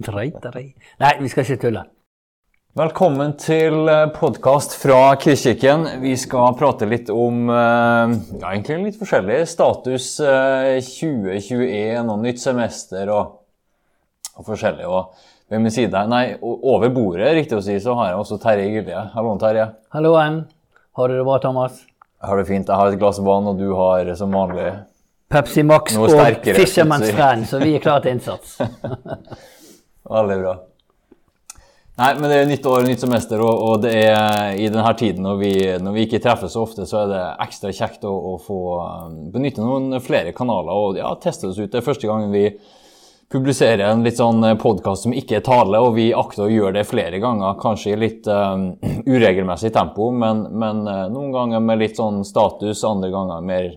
Nei, 0.00 1.10
vi 1.20 1.28
skal 1.28 1.44
ikke 1.44 1.60
tulle. 1.60 1.80
Velkommen 2.78 3.34
til 3.36 3.90
podkast 4.14 4.72
fra 4.80 5.10
Kristkirken. 5.20 5.82
Vi 6.00 6.14
skal 6.16 6.54
prate 6.56 6.88
litt 6.88 7.10
om 7.12 7.50
eh, 7.52 8.14
ja, 8.38 8.52
egentlig 8.54 8.78
litt 8.86 8.96
forskjellig. 8.96 9.42
Status 9.50 10.06
eh, 10.24 10.78
2021 10.86 12.14
og 12.14 12.24
nytt 12.24 12.40
semester 12.40 13.12
og, 13.12 13.36
og 14.38 14.48
forskjellig. 14.48 14.88
Og 14.88 15.52
ved 15.52 15.66
min 15.66 15.76
side, 15.76 16.06
nei, 16.08 16.24
over 16.40 16.88
bordet 16.96 17.34
riktig 17.36 17.60
å 17.60 17.62
si, 17.68 17.76
så 17.84 17.98
har 18.00 18.14
jeg 18.14 18.24
også 18.24 18.40
Terje 18.40 18.72
Gilje. 18.72 19.04
Hallo, 19.18 19.36
Terje. 19.44 19.68
Halloen. 19.92 20.42
Har 20.96 21.12
du 21.12 21.18
det 21.20 21.28
bra, 21.28 21.36
Thomas? 21.44 21.84
Jeg 21.84 22.32
har 22.32 22.40
det 22.40 22.48
fint. 22.48 22.72
Jeg 22.72 22.80
har 22.80 22.88
et 22.88 23.00
glass 23.04 23.20
vann, 23.20 23.52
og 23.52 23.60
du 23.60 23.68
har 23.76 24.14
som 24.16 24.32
vanlig 24.32 24.70
Pepsi 25.28 25.62
Max 25.62 26.00
og 26.00 26.08
Fisherman's. 26.56 27.12
Friend, 27.12 27.44
så 27.52 27.60
vi 27.60 27.76
er 27.76 27.84
klare 27.84 28.08
til 28.08 28.16
innsats. 28.16 28.56
Veldig 30.08 30.40
bra. 30.40 30.56
Nei, 32.00 32.14
men 32.16 32.30
det 32.32 32.36
er 32.38 32.46
nytt 32.48 32.64
år, 32.64 32.84
nytt 32.88 33.02
semester, 33.02 33.42
og, 33.44 33.58
og 33.60 33.82
det 33.82 33.90
er 33.92 34.54
i 34.56 34.70
denne 34.72 34.92
tiden 34.96 35.26
når 35.26 35.40
vi, 35.40 35.52
når 35.84 35.92
vi 35.92 36.04
ikke 36.06 36.20
treffes 36.24 36.54
så 36.56 36.62
ofte, 36.64 36.86
så 36.88 37.02
er 37.02 37.10
det 37.10 37.24
ekstra 37.44 37.72
kjekt 37.76 38.06
å, 38.08 38.12
å 38.30 38.36
få 38.40 38.60
um, 38.80 39.18
benytte 39.34 39.60
noen 39.60 39.98
flere 40.00 40.32
kanaler 40.32 40.72
og 40.72 40.96
ja, 40.96 41.10
teste 41.20 41.50
oss 41.50 41.58
ut. 41.60 41.68
Det 41.68 41.82
er 41.82 41.84
første 41.84 42.08
gangen 42.08 42.32
vi 42.32 42.46
publiserer 43.30 43.84
en 43.90 44.06
litt 44.06 44.16
sånn 44.16 44.40
podkast 44.62 45.04
som 45.04 45.12
ikke 45.14 45.42
er 45.42 45.44
tale, 45.44 45.82
og 45.82 45.92
vi 45.98 46.08
akter 46.16 46.46
å 46.46 46.50
gjøre 46.50 46.78
det 46.78 46.86
flere 46.88 47.20
ganger, 47.20 47.58
kanskje 47.60 47.92
i 47.92 48.00
litt 48.00 48.30
um, 48.32 48.70
uregelmessig 49.12 49.74
tempo, 49.76 50.08
men, 50.08 50.46
men 50.56 50.80
uh, 50.88 51.04
noen 51.12 51.34
ganger 51.36 51.60
med 51.68 51.82
litt 51.84 52.00
sånn 52.00 52.24
status, 52.24 52.80
andre 52.88 53.12
ganger 53.12 53.44
mer 53.44 53.68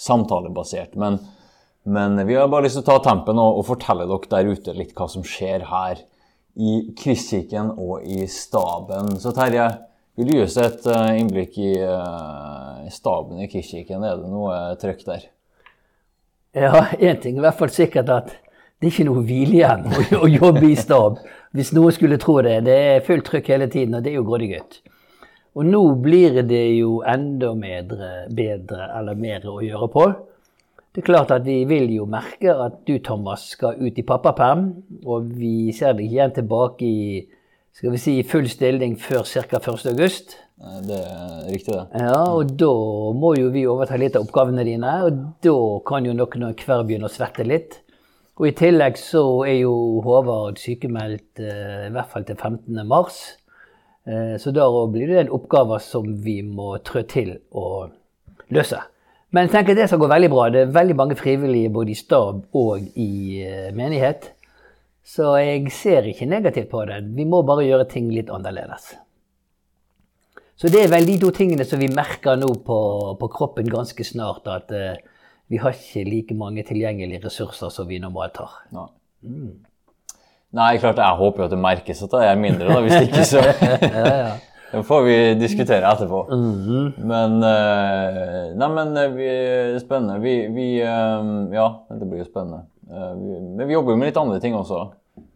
samtalebasert. 0.00 0.96
Men, 0.96 1.20
men 1.82 2.26
vi 2.26 2.36
har 2.36 2.48
bare 2.52 2.66
lyst 2.66 2.78
til 2.78 2.84
å 2.84 2.90
ta 2.90 2.98
tempen 3.10 3.38
og, 3.40 3.60
og 3.60 3.68
fortelle 3.70 4.06
dere 4.08 4.32
der 4.34 4.50
ute 4.52 4.74
litt 4.76 4.92
hva 4.96 5.08
som 5.08 5.24
skjer 5.26 5.64
her 5.70 6.02
i 6.60 6.74
Kristkirken 6.98 7.72
og 7.78 8.04
i 8.04 8.26
staben. 8.28 9.14
Så 9.22 9.32
Terje, 9.36 9.68
vil 10.18 10.28
du 10.28 10.34
gi 10.34 10.44
oss 10.44 10.58
et 10.60 10.86
eh, 10.90 11.18
innblikk 11.22 11.56
i 11.62 11.72
uh, 11.80 12.84
staben 12.92 13.40
i 13.40 13.48
Kristkirken? 13.48 14.04
Er 14.04 14.20
det 14.20 14.28
noe 14.28 14.58
trøkk 14.80 15.04
der? 15.06 15.26
Ja, 16.52 16.88
én 16.98 17.20
ting 17.22 17.38
er 17.38 17.44
i 17.44 17.46
hvert 17.46 17.60
fall 17.60 17.72
sikkert 17.72 18.10
at 18.12 18.32
det 18.80 18.88
er 18.88 18.94
ikke 18.94 19.06
noe 19.06 19.22
hvile 19.28 19.58
igjen 19.60 19.84
å, 20.18 20.28
jobbe 20.28 20.64
i 20.66 20.76
stab. 20.78 21.20
Hvis 21.56 21.72
noen 21.76 21.94
skulle 21.94 22.18
tro 22.20 22.38
det. 22.44 22.62
Det 22.64 22.76
er 22.94 23.04
fullt 23.06 23.26
trykk 23.28 23.50
hele 23.52 23.68
tiden, 23.70 23.96
og 23.98 24.04
det 24.04 24.12
er 24.12 24.18
jo 24.18 24.24
gutt. 24.24 24.80
Og 25.58 25.66
nå 25.66 25.82
blir 26.00 26.40
det 26.46 26.64
jo 26.78 27.00
enda 27.06 27.50
bedre, 27.58 28.10
bedre 28.30 28.86
eller 28.98 29.18
mer 29.18 29.46
å 29.50 29.58
gjøre 29.60 29.88
på. 29.92 30.04
Det 30.90 31.04
er 31.04 31.06
klart 31.06 31.30
at 31.30 31.44
vi 31.46 31.60
vil 31.70 31.90
jo 31.94 32.04
merke 32.10 32.50
at 32.50 32.80
du, 32.88 32.96
Thomas, 32.98 33.44
skal 33.54 33.78
ut 33.78 33.98
i 33.98 34.06
pappaperm. 34.06 34.64
Og 35.06 35.28
vi 35.38 35.70
ser 35.76 35.94
deg 35.98 36.10
igjen 36.10 36.34
tilbake 36.34 36.86
i 36.86 37.02
skal 37.76 37.94
vi 37.94 38.00
si, 38.02 38.14
full 38.26 38.48
stilling 38.50 38.96
før 38.98 39.22
ca. 39.22 39.60
1.8. 39.60 39.92
Eh, 40.60 40.80
Det 40.88 40.98
er 40.98 41.46
riktig, 41.46 41.76
det. 41.76 41.84
Ja, 42.02 42.24
og 42.34 42.50
da 42.58 42.72
må 43.16 43.36
jo 43.38 43.52
vi 43.54 43.62
overta 43.70 43.96
litt 43.96 44.18
av 44.18 44.26
oppgavene 44.26 44.66
dine, 44.66 44.96
og 45.06 45.22
da 45.46 45.54
kan 45.86 46.04
jo 46.04 46.16
noen 46.16 46.50
hver 46.58 46.82
begynne 46.82 47.06
å 47.06 47.12
svette 47.14 47.46
litt. 47.46 47.78
Og 48.40 48.48
i 48.48 48.54
tillegg 48.56 48.98
så 48.98 49.22
er 49.46 49.60
jo 49.60 50.00
Håvard 50.04 50.58
sykemeldt 50.58 51.42
eh, 51.44 51.86
i 51.86 51.94
hvert 51.94 52.10
fall 52.10 52.26
til 52.26 52.36
15. 52.36 52.82
mars. 52.88 53.20
Eh, 54.08 54.36
så 54.40 54.52
da 54.56 54.66
blir 54.90 55.12
det 55.12 55.22
en 55.22 55.34
oppgave 55.38 55.78
som 55.84 56.08
vi 56.24 56.40
må 56.42 56.74
trø 56.82 57.04
til 57.06 57.36
å 57.52 57.86
løse. 58.50 58.80
Men 59.30 59.46
jeg 59.46 59.52
tenker 59.52 59.78
det 59.78 59.86
skal 59.90 60.00
gå 60.02 60.08
veldig 60.10 60.30
bra. 60.32 60.48
Det 60.50 60.64
er 60.64 60.74
veldig 60.74 60.96
mange 60.98 61.16
frivillige 61.18 61.70
både 61.72 61.92
i 61.92 61.98
stab 61.98 62.42
og 62.58 62.88
i 62.98 63.42
eh, 63.46 63.68
menighet. 63.76 64.32
Så 65.06 65.36
jeg 65.40 65.70
ser 65.74 66.08
ikke 66.10 66.28
negativt 66.28 66.70
på 66.70 66.82
det. 66.88 67.00
Vi 67.16 67.26
må 67.26 67.42
bare 67.46 67.66
gjøre 67.66 67.86
ting 67.90 68.10
litt 68.12 68.30
annerledes. 68.30 68.92
Så 70.60 70.68
det 70.68 70.82
er 70.84 70.90
vel 70.92 71.06
de 71.08 71.16
to 71.22 71.30
tingene 71.32 71.64
som 71.64 71.80
vi 71.80 71.88
merker 71.88 72.36
nå 72.36 72.50
på, 72.66 72.80
på 73.16 73.30
kroppen 73.32 73.70
ganske 73.72 74.04
snart, 74.04 74.44
at 74.50 74.74
uh, 74.76 75.22
vi 75.48 75.56
har 75.62 75.72
ikke 75.72 76.04
like 76.04 76.36
mange 76.36 76.66
tilgjengelige 76.68 77.24
ressurser 77.24 77.72
som 77.72 77.88
vi 77.88 77.96
normalt 78.02 78.36
har. 78.42 78.58
Nei. 78.76 78.86
Nei, 80.50 80.74
klart 80.82 81.00
jeg 81.00 81.18
håper 81.22 81.42
jo 81.42 81.48
at 81.48 81.54
det 81.54 81.62
merkes 81.62 82.04
at 82.04 82.12
det 82.12 82.22
er 82.26 82.38
mindre, 82.42 82.68
da. 82.68 82.80
Hvis 82.84 83.08
ikke, 83.08 83.24
så 83.24 83.40
Det 84.70 84.82
får 84.86 85.02
vi 85.02 85.16
diskutere 85.34 85.88
etterpå. 85.90 86.20
Men 86.30 87.32
uh, 87.42 88.52
Nei, 88.54 88.68
men 88.76 88.96
eh, 89.00 89.08
vi, 89.16 89.30
spennende. 89.82 90.18
Vi, 90.22 90.34
vi 90.54 90.66
um, 90.86 91.50
Ja, 91.54 91.66
det 91.90 92.06
blir 92.06 92.22
jo 92.22 92.28
spennende. 92.28 92.64
Uh, 92.90 93.12
vi, 93.18 93.38
men 93.56 93.66
vi 93.66 93.74
jobber 93.74 93.96
jo 93.96 94.00
med 94.00 94.10
litt 94.12 94.20
andre 94.20 94.38
ting 94.42 94.54
også. 94.54 94.84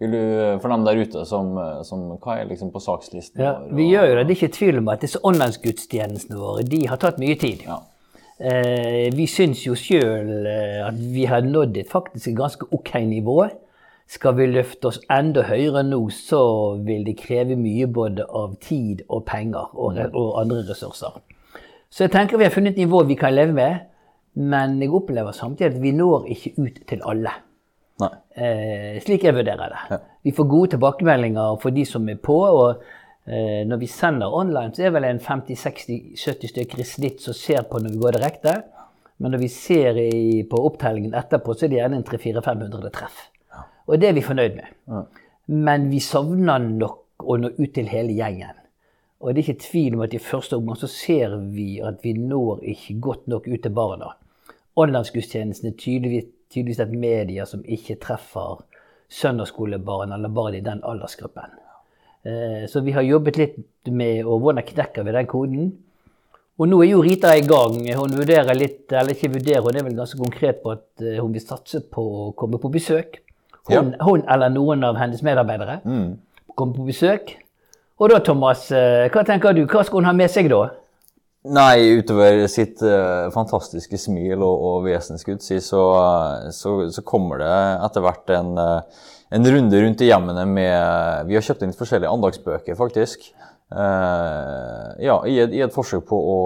Vil 0.01 0.15
du, 0.15 0.21
For 0.63 0.71
dem 0.73 0.85
der 0.87 1.01
ute 1.03 1.25
som, 1.29 1.51
som 1.85 2.05
Hva 2.23 2.39
er 2.41 2.47
liksom 2.49 2.71
på 2.73 2.81
sakslisten 2.83 3.43
Ja, 3.43 3.57
vår? 3.59 3.75
vi 3.77 3.89
og- 3.89 3.93
gjør 3.97 4.07
jo 4.09 4.15
det. 4.21 4.23
Det 4.29 4.37
er 4.37 4.39
ikke 4.39 4.57
tvil 4.59 4.79
om 4.81 4.89
at 4.95 5.03
disse 5.05 5.21
online-gudstjenestene 5.27 6.39
våre 6.41 6.63
de 6.71 6.81
har 6.89 7.03
tatt 7.03 7.19
mye 7.23 7.37
tid. 7.41 7.67
Ja. 7.67 7.81
Uh, 8.39 9.11
vi 9.15 9.27
syns 9.31 9.67
jo 9.67 9.75
sjøl 9.79 10.31
at 10.89 10.97
vi 10.99 11.27
har 11.31 11.43
nådd 11.47 11.77
et 11.83 11.91
faktisk 11.91 12.35
ganske 12.39 12.71
ok 12.75 12.95
nivå. 13.11 13.43
Skal 14.11 14.37
vi 14.37 14.47
løfte 14.53 14.91
oss 14.91 15.01
enda 15.11 15.47
høyere 15.49 15.83
nå, 15.87 16.03
så 16.13 16.43
vil 16.85 17.07
det 17.07 17.17
kreve 17.23 17.57
mye 17.57 17.87
både 17.89 18.27
av 18.29 18.59
tid 18.63 19.01
og 19.09 19.25
penger 19.29 19.73
og, 19.73 19.99
og 20.13 20.29
andre 20.43 20.61
ressurser. 20.69 21.17
Så 21.89 22.05
jeg 22.05 22.13
tenker 22.13 22.39
vi 22.39 22.47
har 22.47 22.53
funnet 22.55 22.75
et 22.75 22.85
nivå 22.85 23.05
vi 23.09 23.17
kan 23.19 23.35
leve 23.35 23.55
med, 23.57 23.89
men 24.35 24.81
jeg 24.83 24.93
opplever 24.95 25.33
samtidig 25.33 25.73
at 25.73 25.83
vi 25.83 25.95
når 25.95 26.29
ikke 26.35 26.55
ut 26.59 26.81
til 26.91 27.05
alle. 27.07 27.33
Eh, 28.03 28.99
slik 29.05 29.25
jeg 29.25 29.37
vurderer 29.37 29.71
det. 29.71 30.01
Vi 30.27 30.35
får 30.35 30.49
gode 30.51 30.75
tilbakemeldinger 30.75 31.59
for 31.63 31.75
de 31.75 31.85
som 31.87 32.09
er 32.11 32.19
på. 32.19 32.37
og 32.45 32.83
eh, 33.27 33.63
Når 33.67 33.79
vi 33.81 33.87
sender 33.87 34.35
online, 34.35 34.75
så 34.75 34.83
er 34.83 34.91
det 34.91 34.97
vel 34.99 35.09
en 35.13 35.23
50-60-70 35.23 36.51
stykker 36.51 36.83
i 36.83 36.89
snitt 36.89 37.23
som 37.23 37.37
ser 37.39 37.63
på 37.71 37.79
når 37.79 37.95
vi 37.95 38.03
går 38.03 38.19
direkte. 38.19 38.57
Men 39.19 39.31
når 39.31 39.45
vi 39.45 39.49
ser 39.49 40.01
i, 40.03 40.43
på 40.51 40.59
opptellingen 40.67 41.15
etterpå, 41.15 41.55
så 41.55 41.67
er 41.67 41.71
det 41.71 41.79
gjerne 41.79 42.01
en 42.01 42.09
300-400-500 42.09 42.95
treff. 42.99 43.29
Og 43.87 44.01
det 44.01 44.09
er 44.09 44.17
vi 44.17 44.25
fornøyd 44.25 44.55
med. 44.57 45.07
Men 45.47 45.89
vi 45.91 46.01
savner 46.01 46.59
nok 46.59 47.25
å 47.25 47.37
nå 47.41 47.51
ut 47.59 47.73
til 47.77 47.89
hele 47.91 48.15
gjengen. 48.17 48.57
Og 49.21 49.33
det 49.33 49.41
er 49.41 49.47
ikke 49.49 49.65
tvil 49.65 49.95
om 49.97 50.05
at 50.05 50.15
i 50.17 50.21
første 50.21 50.57
omgang 50.57 50.77
så 50.77 50.89
ser 50.91 51.37
vi 51.55 51.81
at 51.81 52.03
vi 52.05 52.13
når 52.17 52.65
ikke 52.75 52.99
godt 53.01 53.29
nok 53.33 53.47
ut 53.49 53.63
til 53.65 53.73
barna. 53.77 54.11
Online-gudstjenesten 54.77 55.71
er 55.71 55.77
tydeligvis, 55.79 56.27
tydeligvis 56.53 56.81
et 56.83 56.93
media 56.93 57.47
som 57.49 57.63
ikke 57.65 57.97
treffer 58.03 58.65
søndagsskolebarn 59.15 60.13
eller 60.13 60.33
barn 60.33 60.59
i 60.59 60.65
den 60.65 60.83
aldersgruppen. 60.85 61.57
Eh, 62.25 62.67
Så 62.69 62.81
vi 62.81 62.93
har 62.93 63.03
jobbet 63.03 63.37
litt 63.37 63.59
med 63.89 64.25
å 64.25 64.39
hvordan 64.41 64.65
knekker 64.65 65.05
vi 65.05 65.13
den 65.13 65.27
koden. 65.31 65.73
Og 66.59 66.69
nå 66.69 66.83
er 66.85 66.91
jo 66.93 67.03
Rita 67.03 67.33
i 67.37 67.43
gang. 67.43 67.81
Hun 67.97 68.15
vurderer 68.15 68.55
litt, 68.55 68.93
eller 68.93 69.15
ikke 69.15 69.33
vurderer, 69.35 69.63
hun 69.63 69.77
er 69.77 69.87
vel 69.89 69.97
ganske 69.99 70.19
konkret 70.19 70.63
på 70.63 70.71
at 70.77 71.03
eh, 71.03 71.21
hun 71.21 71.33
vil 71.33 71.43
satse 71.45 71.81
på 71.91 72.03
å 72.03 72.33
komme 72.37 72.61
på 72.63 72.71
besøk. 72.73 73.24
Hun, 73.71 73.95
hun 74.01 74.25
eller 74.29 74.53
noen 74.53 74.85
av 74.85 74.99
hennes 75.01 75.23
medarbeidere 75.25 75.81
kommer 76.55 76.77
på 76.77 76.89
besøk. 76.89 77.37
Og 78.03 78.11
da, 78.11 78.19
Thomas, 78.25 78.67
eh, 78.75 79.07
hva 79.13 79.23
tenker 79.27 79.55
du? 79.55 79.65
Hva 79.71 79.85
skal 79.87 80.03
hun 80.03 80.09
ha 80.09 80.15
med 80.17 80.33
seg 80.33 80.51
da? 80.51 80.67
Nei, 81.55 82.01
utover 82.01 82.47
sitt 82.49 82.81
uh, 82.81 83.29
fantastiske 83.35 83.99
smil 84.01 84.41
og, 84.41 84.63
og 84.69 84.87
vesen, 84.87 85.21
skulle 85.21 85.37
jeg 85.37 85.45
si, 85.45 85.59
så, 85.67 85.83
eh, 86.01 86.47
så, 86.57 86.79
så 86.91 87.05
kommer 87.05 87.43
det 87.43 87.53
etter 87.85 88.05
hvert 88.05 88.33
en, 88.33 88.55
en 89.37 89.51
runde 89.53 89.83
rundt 89.85 90.05
i 90.05 90.09
hjemmene 90.09 90.47
med 90.49 91.29
Vi 91.29 91.37
har 91.37 91.45
kjøpt 91.45 91.67
inn 91.67 91.75
litt 91.75 91.83
forskjellige 91.83 92.15
andagsbøker, 92.17 92.79
faktisk. 92.81 93.29
Uh, 93.75 94.95
ja, 95.03 95.17
i 95.27 95.39
et, 95.43 95.55
i 95.57 95.63
et 95.65 95.73
forsøk 95.75 96.05
på 96.07 96.17
å, 96.17 96.41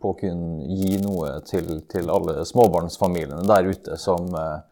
på 0.00 0.12
å 0.12 0.16
kunne 0.16 0.68
gi 0.78 0.96
noe 1.02 1.38
til, 1.48 1.80
til 1.90 2.08
alle 2.12 2.44
småbarnsfamiliene 2.48 3.42
der 3.50 3.68
ute 3.68 3.98
som 4.00 4.30
eh, 4.38 4.62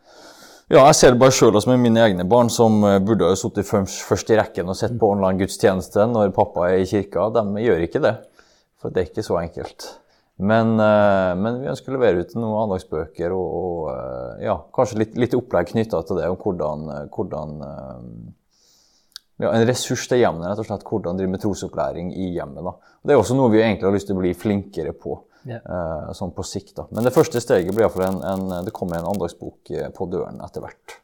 ja, 0.73 0.87
jeg 0.89 0.97
ser 0.97 1.13
det 1.13 1.21
bare 1.21 1.35
sjøl 1.37 1.57
med 1.69 1.83
mine 1.83 2.01
egne 2.01 2.25
barn, 2.25 2.49
som 2.49 2.79
eh, 2.89 3.01
burde 3.05 3.29
ha 3.29 3.37
sittet 3.37 3.69
først, 3.69 4.31
i 4.33 4.39
rekken 4.39 4.71
og 4.73 4.79
sett 4.79 4.95
på 4.97 5.11
online 5.13 5.43
gudstjeneste 5.43 6.07
når 6.09 6.33
pappa 6.33 6.71
er 6.71 6.81
i 6.81 6.87
kirka. 6.89 7.27
De 7.35 7.43
gjør 7.61 7.83
ikke 7.85 8.01
det. 8.01 8.15
For 8.81 8.89
det 8.89 9.03
er 9.03 9.11
ikke 9.11 9.25
så 9.27 9.37
enkelt. 9.43 9.85
Men, 10.41 10.73
eh, 10.81 11.33
men 11.37 11.61
vi 11.61 11.69
ønsker 11.75 11.93
å 11.93 11.99
levere 11.99 12.25
ut 12.25 12.33
noen 12.39 12.63
andagsbøker 12.63 13.35
og, 13.37 13.59
og 13.59 13.91
eh, 13.93 14.47
ja, 14.47 14.55
kanskje 14.73 15.03
litt, 15.03 15.19
litt 15.21 15.37
opplegg 15.37 15.75
knytta 15.75 16.01
til 16.09 16.23
det, 16.23 16.31
om 16.33 16.41
hvordan, 16.41 16.89
hvordan 17.13 17.53
ja, 19.43 19.51
En 19.51 19.67
ressurs 19.69 20.07
til 20.09 20.23
hjemmet, 20.23 20.47
rett 20.47 20.65
og 20.65 20.71
slett. 20.71 20.89
Hvordan 20.89 21.21
drive 21.21 21.35
med 21.35 21.45
trosopplæring 21.45 22.15
i 22.17 22.33
hjemmet. 22.39 22.65
da. 22.65 22.97
Det 23.05 23.13
er 23.13 23.21
også 23.21 23.37
noe 23.37 23.53
vi 23.53 23.61
egentlig 23.61 23.91
har 23.91 23.95
lyst 23.95 24.09
til 24.09 24.17
å 24.17 24.25
bli 24.25 24.33
flinkere 24.39 24.97
på. 24.97 25.21
Eh, 25.47 26.13
sånn 26.15 26.33
på 26.37 26.45
sikt. 26.47 26.75
da. 26.77 26.87
Men 26.91 27.05
det 27.05 27.13
første 27.15 27.41
steget 27.43 27.75
blir 27.75 27.87
iallfall 27.87 28.09
en, 28.09 28.23
en 28.23 28.65
Det 28.65 28.73
kommer 28.73 28.99
en 29.01 29.09
andagsbok 29.15 29.71
eh, 29.71 29.89
på 29.91 30.07
døren 30.11 30.41
etter 30.45 30.61
hvert. 30.65 30.99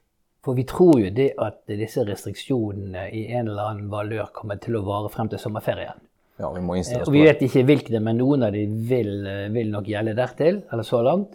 For 0.44 0.54
vi 0.54 0.64
tror 0.64 1.00
jo 1.02 1.10
det 1.10 1.32
at 1.42 1.64
disse 1.66 2.04
restriksjonene 2.06 3.08
i 3.12 3.26
en 3.34 3.48
eller 3.48 3.72
annen 3.72 3.90
valør 3.90 4.30
kommer 4.32 4.56
til 4.62 4.78
å 4.78 4.84
vare 4.86 5.10
frem 5.12 5.28
til 5.28 5.38
sommerferien. 5.42 5.98
Ja, 6.38 6.52
vi 6.54 6.60
må 6.62 6.76
Eh, 6.78 7.02
Og 7.02 7.12
vi 7.12 7.24
vet 7.26 7.42
ikke 7.42 7.64
hvilke, 7.66 8.00
men 8.00 8.16
noen 8.18 8.44
av 8.46 8.52
de 8.52 8.64
vil, 8.66 9.26
eh, 9.26 9.48
vil 9.50 9.70
nok 9.70 9.84
gjelde 9.90 10.14
dertil, 10.14 10.62
eller 10.72 10.82
så 10.86 11.02
langt. 11.02 11.34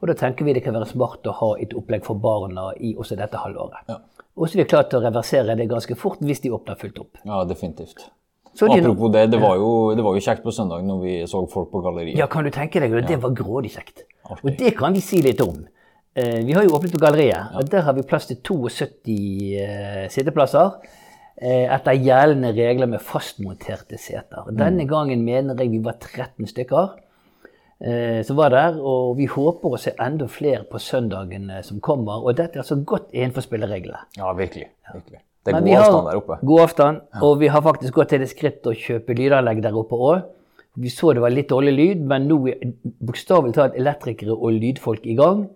Og 0.00 0.08
da 0.08 0.14
tenker 0.14 0.44
vi 0.44 0.54
det 0.54 0.62
kan 0.64 0.74
være 0.74 0.88
smart 0.88 1.22
å 1.26 1.32
ha 1.34 1.54
et 1.60 1.74
opplegg 1.74 2.04
for 2.04 2.14
barna 2.14 2.72
i 2.80 2.94
også 2.94 3.16
dette 3.16 3.36
halvåret. 3.36 3.82
Ja. 3.88 3.98
Og 4.36 4.48
så 4.48 4.54
er 4.54 4.62
vi 4.64 4.68
klare 4.70 4.88
til 4.88 5.00
å 5.00 5.02
reversere 5.02 5.56
det 5.56 5.68
ganske 5.68 5.96
fort 5.96 6.20
hvis 6.20 6.40
de 6.40 6.50
åpner 6.50 6.78
fullt 6.78 6.98
opp. 7.02 7.18
Ja, 7.24 7.44
definitivt. 7.44 8.10
Apropos 8.56 9.10
det, 9.12 9.30
det 9.30 9.40
var, 9.40 9.56
jo, 9.56 9.94
det 9.94 10.04
var 10.04 10.14
jo 10.16 10.20
kjekt 10.24 10.42
på 10.42 10.52
søndag 10.54 10.84
når 10.86 11.02
vi 11.02 11.16
så 11.30 11.42
folk 11.50 11.70
på 11.70 11.82
galleriet. 11.84 12.16
Ja, 12.18 12.26
kan 12.26 12.44
du 12.44 12.50
tenke 12.50 12.80
deg, 12.80 12.94
det 13.06 13.18
var 13.22 13.30
grådig 13.36 13.70
kjekt. 13.74 14.04
Og 14.30 14.38
det 14.58 14.74
kan 14.76 14.92
vi 14.96 15.00
si 15.00 15.20
litt 15.22 15.40
om. 15.40 15.66
Eh, 16.14 16.40
Vi 16.44 16.52
har 16.56 16.64
jo 16.64 16.74
åpnet 16.76 16.92
på 16.92 16.98
galleriet, 17.02 17.54
og 17.54 17.68
der 17.70 17.82
har 17.86 17.92
vi 17.94 18.02
plass 18.02 18.26
til 18.26 18.36
72 18.42 19.18
eh, 19.62 20.08
sitteplasser. 20.10 20.72
eh, 21.40 21.66
Etter 21.74 21.92
gjeldende 21.94 22.50
regler 22.56 22.86
med 22.90 23.00
fastmonterte 23.00 23.98
seter. 23.98 24.48
Denne 24.50 24.84
gangen 24.90 25.22
mener 25.24 25.54
jeg 25.62 25.70
vi 25.70 25.78
var 25.84 25.94
13 26.00 26.46
stykker 26.50 26.88
eh, 27.80 28.22
som 28.26 28.36
var 28.36 28.50
der, 28.50 28.80
og 28.82 29.16
vi 29.16 29.26
håper 29.30 29.74
å 29.76 29.78
se 29.78 29.92
enda 30.02 30.26
flere 30.28 30.64
på 30.68 30.80
søndagen 30.82 31.48
eh, 31.50 31.62
som 31.62 31.80
kommer. 31.80 32.24
Og 32.26 32.34
dette 32.36 32.58
er 32.58 32.64
altså 32.64 32.80
godt 32.84 33.12
innenfor 33.14 33.46
spillereglene. 33.46 34.00
Ja, 34.18 34.32
virkelig. 34.34 34.68
virkelig. 34.92 35.22
Det 35.48 35.58
er 35.58 35.66
god 35.66 35.82
avstand 35.82 36.08
der 36.10 36.20
oppe. 36.20 36.38
God 36.50 36.60
avstand, 36.64 37.00
og 37.22 37.38
vi 37.40 37.48
har 37.52 37.62
faktisk 37.64 37.94
gått 37.98 38.12
til 38.14 38.20
det 38.24 38.28
skritt 38.30 38.66
å 38.68 38.74
kjøpe 38.76 39.16
lydanlegg 39.18 39.62
der 39.64 39.76
oppe 39.78 39.98
òg. 39.98 40.26
Vi 40.78 40.90
så 40.94 41.10
det 41.16 41.22
var 41.24 41.32
litt 41.34 41.48
dårlig 41.50 41.72
lyd, 41.74 42.02
men 42.06 42.28
nå 42.30 42.36
er 42.52 42.74
bokstavelig 43.02 43.54
talt 43.56 43.78
elektrikere 43.78 44.36
og 44.36 44.52
lydfolk 44.60 45.06
i 45.10 45.16
gang. 45.18 45.46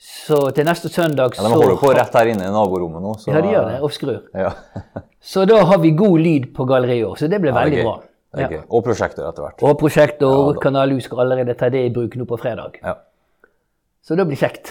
Så 0.00 0.38
til 0.56 0.64
neste 0.64 0.88
søndag 0.88 1.34
Ja, 1.36 1.42
de 1.44 1.50
holder 1.52 1.76
på 1.76 1.90
rett 1.92 2.14
her 2.16 2.30
inne 2.30 2.46
i 2.48 2.52
naborommet 2.54 3.02
nå. 3.04 3.16
Så, 3.20 3.32
Ja, 3.34 3.40
de 3.44 3.50
gjør 3.52 3.66
det, 3.68 3.80
og 3.84 3.92
skrur. 3.92 4.20
Ja. 4.32 4.52
Så 5.20 5.44
da 5.44 5.58
har 5.68 5.78
vi 5.82 5.90
god 5.92 6.20
lyd 6.24 6.46
på 6.56 6.64
galleriet 6.64 7.04
òg, 7.04 7.18
så 7.20 7.28
det 7.28 7.42
blir 7.42 7.52
Ja, 7.52 7.58
det 7.58 7.64
veldig 7.66 7.80
er 7.82 7.84
bra. 7.84 7.96
Det 8.32 8.46
er. 8.46 8.62
Og 8.70 8.84
prosjektor 8.86 9.26
etter 9.28 9.44
hvert. 9.44 9.62
Og 9.66 9.74
prosjektor, 9.76 10.30
Ja, 10.32 10.52
da. 10.54 10.60
Kanal 10.62 10.94
U 10.94 11.00
skal 11.04 11.20
allerede 11.26 11.56
ta 11.58 11.68
det 11.68 11.82
i 11.84 11.90
bruk 11.92 12.14
nå 12.16 12.24
på 12.30 12.38
fredag. 12.40 12.78
Ja. 12.80 12.94
Så 14.00 14.16
det 14.16 14.24
blir 14.30 14.38
kjekt. 14.40 14.70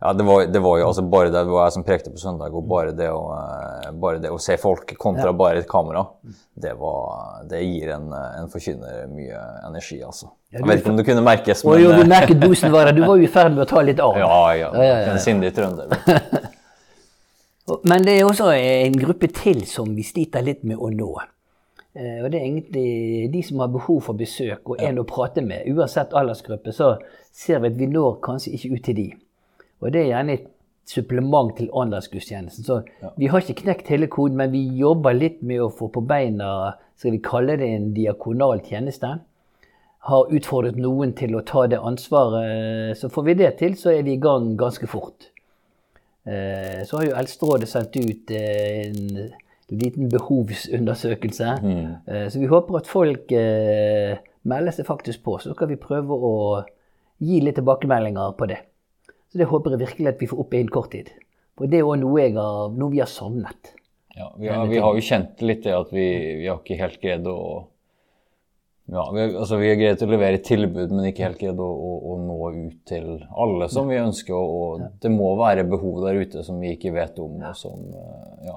Ja, 0.00 0.12
det 0.14 0.22
var, 0.22 0.44
det 0.46 0.60
var 0.62 0.76
jo 0.78 0.86
altså 0.86 1.02
bare 1.10 1.30
det, 1.32 1.40
det 1.42 1.50
var 1.50 1.64
jeg 1.66 1.72
som 1.74 1.82
prekte 1.86 2.10
på 2.14 2.20
søndag, 2.22 2.54
og 2.54 2.68
bare 2.70 2.92
det 2.94 3.08
å, 3.10 3.22
eh, 3.34 3.88
bare 3.98 4.20
det 4.22 4.30
å 4.30 4.36
se 4.38 4.54
folk 4.62 4.92
kontra 5.00 5.32
bare 5.34 5.58
et 5.64 5.66
kamera, 5.68 6.04
det, 6.54 6.74
var, 6.78 7.40
det 7.50 7.64
gir 7.64 7.90
en, 7.96 8.12
en 8.14 8.46
forkynner 8.52 9.08
mye 9.10 9.40
energi, 9.66 9.98
altså. 10.06 10.30
Ja, 10.52 10.60
Jeg 10.60 10.68
vet 10.70 10.78
ikke 10.84 10.92
om 10.92 11.00
det 11.00 11.06
kunne 11.08 11.24
merkes, 11.26 11.64
men 11.66 11.82
jo, 11.82 11.90
vi 11.96 12.04
eh, 12.04 12.12
merket 12.14 12.38
boosten 12.44 12.70
var 12.72 12.86
der. 12.86 12.94
Du 12.94 13.02
var 13.08 13.18
jo 13.18 13.26
i 13.26 13.32
ferd 13.32 13.56
med 13.56 13.64
å 13.64 13.68
ta 13.72 13.82
litt 13.82 13.98
av. 14.04 14.14
Ja, 14.22 14.30
ja. 14.54 14.70
Ja, 14.70 14.86
ja, 14.86 15.00
ja. 15.02 15.10
En 15.16 15.20
sindig 15.24 15.50
trønder. 15.58 15.90
Men 17.84 18.00
det 18.06 18.14
er 18.16 18.24
også 18.24 18.46
en 18.56 18.94
gruppe 18.96 19.28
til 19.34 19.58
som 19.68 19.90
vi 19.96 20.04
sliter 20.06 20.40
litt 20.46 20.62
med 20.64 20.80
å 20.80 20.88
nå. 20.94 21.10
Eh, 21.92 22.22
Og 22.24 22.30
det 22.32 22.38
er 22.38 22.46
egentlig 22.46 23.30
de 23.34 23.42
som 23.44 23.60
har 23.60 23.68
behov 23.74 24.00
for 24.06 24.16
besøk 24.16 24.70
og 24.72 24.80
en 24.80 25.02
å 25.02 25.04
prate 25.08 25.42
med. 25.44 25.66
Uansett 25.74 26.14
aldersgruppe 26.16 26.72
så 26.72 26.94
ser 27.34 27.60
vi 27.60 27.68
at 27.74 27.76
vi 27.76 27.90
når 27.92 28.20
kanskje 28.24 28.54
ikke 28.56 28.70
ut 28.78 28.84
til 28.88 28.96
de. 29.02 29.08
Og 29.80 29.92
det 29.94 30.02
er 30.02 30.12
gjerne 30.12 30.36
et 30.38 30.46
supplement 30.88 31.52
til 31.56 31.68
åndsgudstjenesten. 31.76 32.64
Så 32.64 32.82
vi 33.20 33.28
har 33.28 33.44
ikke 33.44 33.62
knekt 33.62 33.90
hele 33.92 34.08
koden, 34.10 34.38
men 34.40 34.52
vi 34.52 34.64
jobber 34.80 35.16
litt 35.16 35.42
med 35.42 35.60
å 35.62 35.72
få 35.72 35.90
på 35.92 36.02
beina 36.08 36.74
skal 36.98 37.14
vi 37.14 37.22
kalle 37.22 37.58
det 37.60 37.68
en 37.70 37.90
diakonal 37.94 38.62
tjeneste. 38.66 39.18
Har 40.08 40.32
utfordret 40.34 40.78
noen 40.80 41.12
til 41.18 41.36
å 41.36 41.44
ta 41.46 41.66
det 41.70 41.78
ansvaret. 41.78 42.96
Så 42.98 43.10
får 43.12 43.26
vi 43.26 43.34
det 43.38 43.52
til, 43.60 43.76
så 43.78 43.92
er 43.92 44.06
vi 44.06 44.16
i 44.16 44.22
gang 44.22 44.56
ganske 44.58 44.88
fort. 44.90 45.28
Eh, 46.26 46.82
Så 46.86 46.96
har 46.96 47.04
jo 47.06 47.18
Eldsterådet 47.20 47.68
sendt 47.68 47.96
ut 47.96 48.32
eh, 48.34 48.88
en 48.88 49.28
liten 49.68 50.08
behovsundersøkelse. 50.10 51.52
Mm. 51.62 52.30
Så 52.32 52.40
vi 52.40 52.48
håper 52.50 52.80
at 52.80 52.90
folk 52.90 53.32
eh, 53.36 54.16
melder 54.48 54.74
seg 54.74 54.88
faktisk 54.88 55.22
på, 55.22 55.38
så 55.38 55.54
skal 55.54 55.68
vi 55.68 55.76
prøve 55.80 56.16
å 56.16 56.34
gi 57.20 57.40
litt 57.44 57.58
tilbakemeldinger 57.60 58.34
på 58.38 58.48
det. 58.48 58.62
Så 59.28 59.38
det 59.38 59.48
håper 59.50 59.74
jeg 59.74 59.82
virkelig 59.86 60.08
at 60.12 60.20
vi 60.22 60.28
får 60.30 60.38
opp 60.44 60.54
innen 60.56 60.72
kort 60.72 60.90
tid. 60.94 61.10
For 61.58 61.66
det 61.68 61.80
er 61.82 61.88
òg 61.88 61.98
noe, 62.00 62.28
har- 62.32 62.70
noe 62.78 62.90
vi 62.92 63.00
har 63.02 63.10
savnet. 63.10 63.74
Ja, 64.16 64.30
vi, 64.38 64.48
har, 64.48 64.66
vi 64.66 64.78
har 64.82 64.94
jo 64.96 65.02
kjent 65.04 65.42
litt 65.46 65.62
det 65.66 65.74
at 65.76 65.90
vi, 65.94 66.06
vi 66.40 66.46
har 66.48 66.56
ikke 66.62 66.78
helt 66.80 67.00
greid 67.02 67.26
å 67.30 67.36
ja, 68.88 69.02
vi, 69.12 69.20
altså 69.36 69.58
vi 69.60 69.68
har 69.68 69.76
greid 69.76 70.00
å 70.02 70.06
levere 70.08 70.38
tilbud, 70.40 70.90
men 70.96 71.10
ikke 71.10 71.26
helt 71.26 71.38
greid 71.42 71.58
å, 71.60 71.66
å, 71.68 71.90
å 72.08 72.14
nå 72.24 72.36
ut 72.56 72.78
til 72.88 73.10
alle 73.36 73.68
som 73.68 73.90
vi 73.90 73.98
ønsker. 74.00 74.32
Og, 74.32 74.80
og 74.80 74.86
det 75.04 75.10
må 75.12 75.34
være 75.36 75.66
behov 75.68 76.00
der 76.06 76.22
ute 76.22 76.40
som 76.46 76.56
vi 76.62 76.70
ikke 76.72 76.94
vet 76.96 77.18
om, 77.20 77.36
og 77.44 77.58
som 77.58 77.82
eh, 77.92 78.46
ja, 78.48 78.56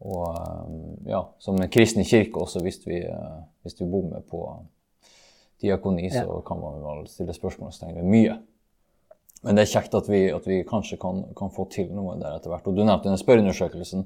og, 0.00 0.22
eh, 0.40 1.10
ja, 1.12 1.20
som 1.44 1.60
en 1.60 1.68
kristen 1.68 2.08
kirke 2.08 2.40
også, 2.40 2.62
hvis 2.64 2.80
vi, 2.88 3.02
eh, 3.04 3.36
hvis 3.66 3.76
vi 3.82 3.90
bommer 3.92 4.24
på 4.24 4.46
diakoni, 5.60 6.08
så 6.08 6.40
kan 6.48 6.56
man 6.64 6.80
vel 6.80 7.04
stille 7.12 7.36
spørsmålstegn 7.36 7.98
ved 8.00 8.08
mye. 8.16 8.38
Men 9.40 9.56
det 9.56 9.64
er 9.64 9.72
kjekt 9.72 9.94
at 9.96 10.08
vi, 10.10 10.26
at 10.34 10.46
vi 10.48 10.60
kanskje 10.68 10.98
kan, 11.00 11.22
kan 11.36 11.52
få 11.54 11.64
til 11.72 11.88
noe 11.96 12.18
der 12.20 12.36
etter 12.36 12.52
hvert. 12.52 12.66
Og 12.68 12.76
du 12.76 12.82
nevnte 12.84 13.08
den 13.08 13.20
spørreundersøkelsen. 13.20 14.04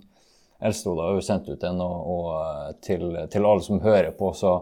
Eldsterådet 0.65 1.05
har 1.05 1.17
jo 1.17 1.25
sendt 1.27 1.49
ut 1.51 1.61
den, 1.61 1.81
og, 1.83 2.11
og 2.15 2.29
eh, 2.39 2.69
til, 2.87 3.09
til 3.33 3.47
alle 3.47 3.65
som 3.67 3.83
hører 3.83 4.13
på, 4.17 4.31
så 4.39 4.55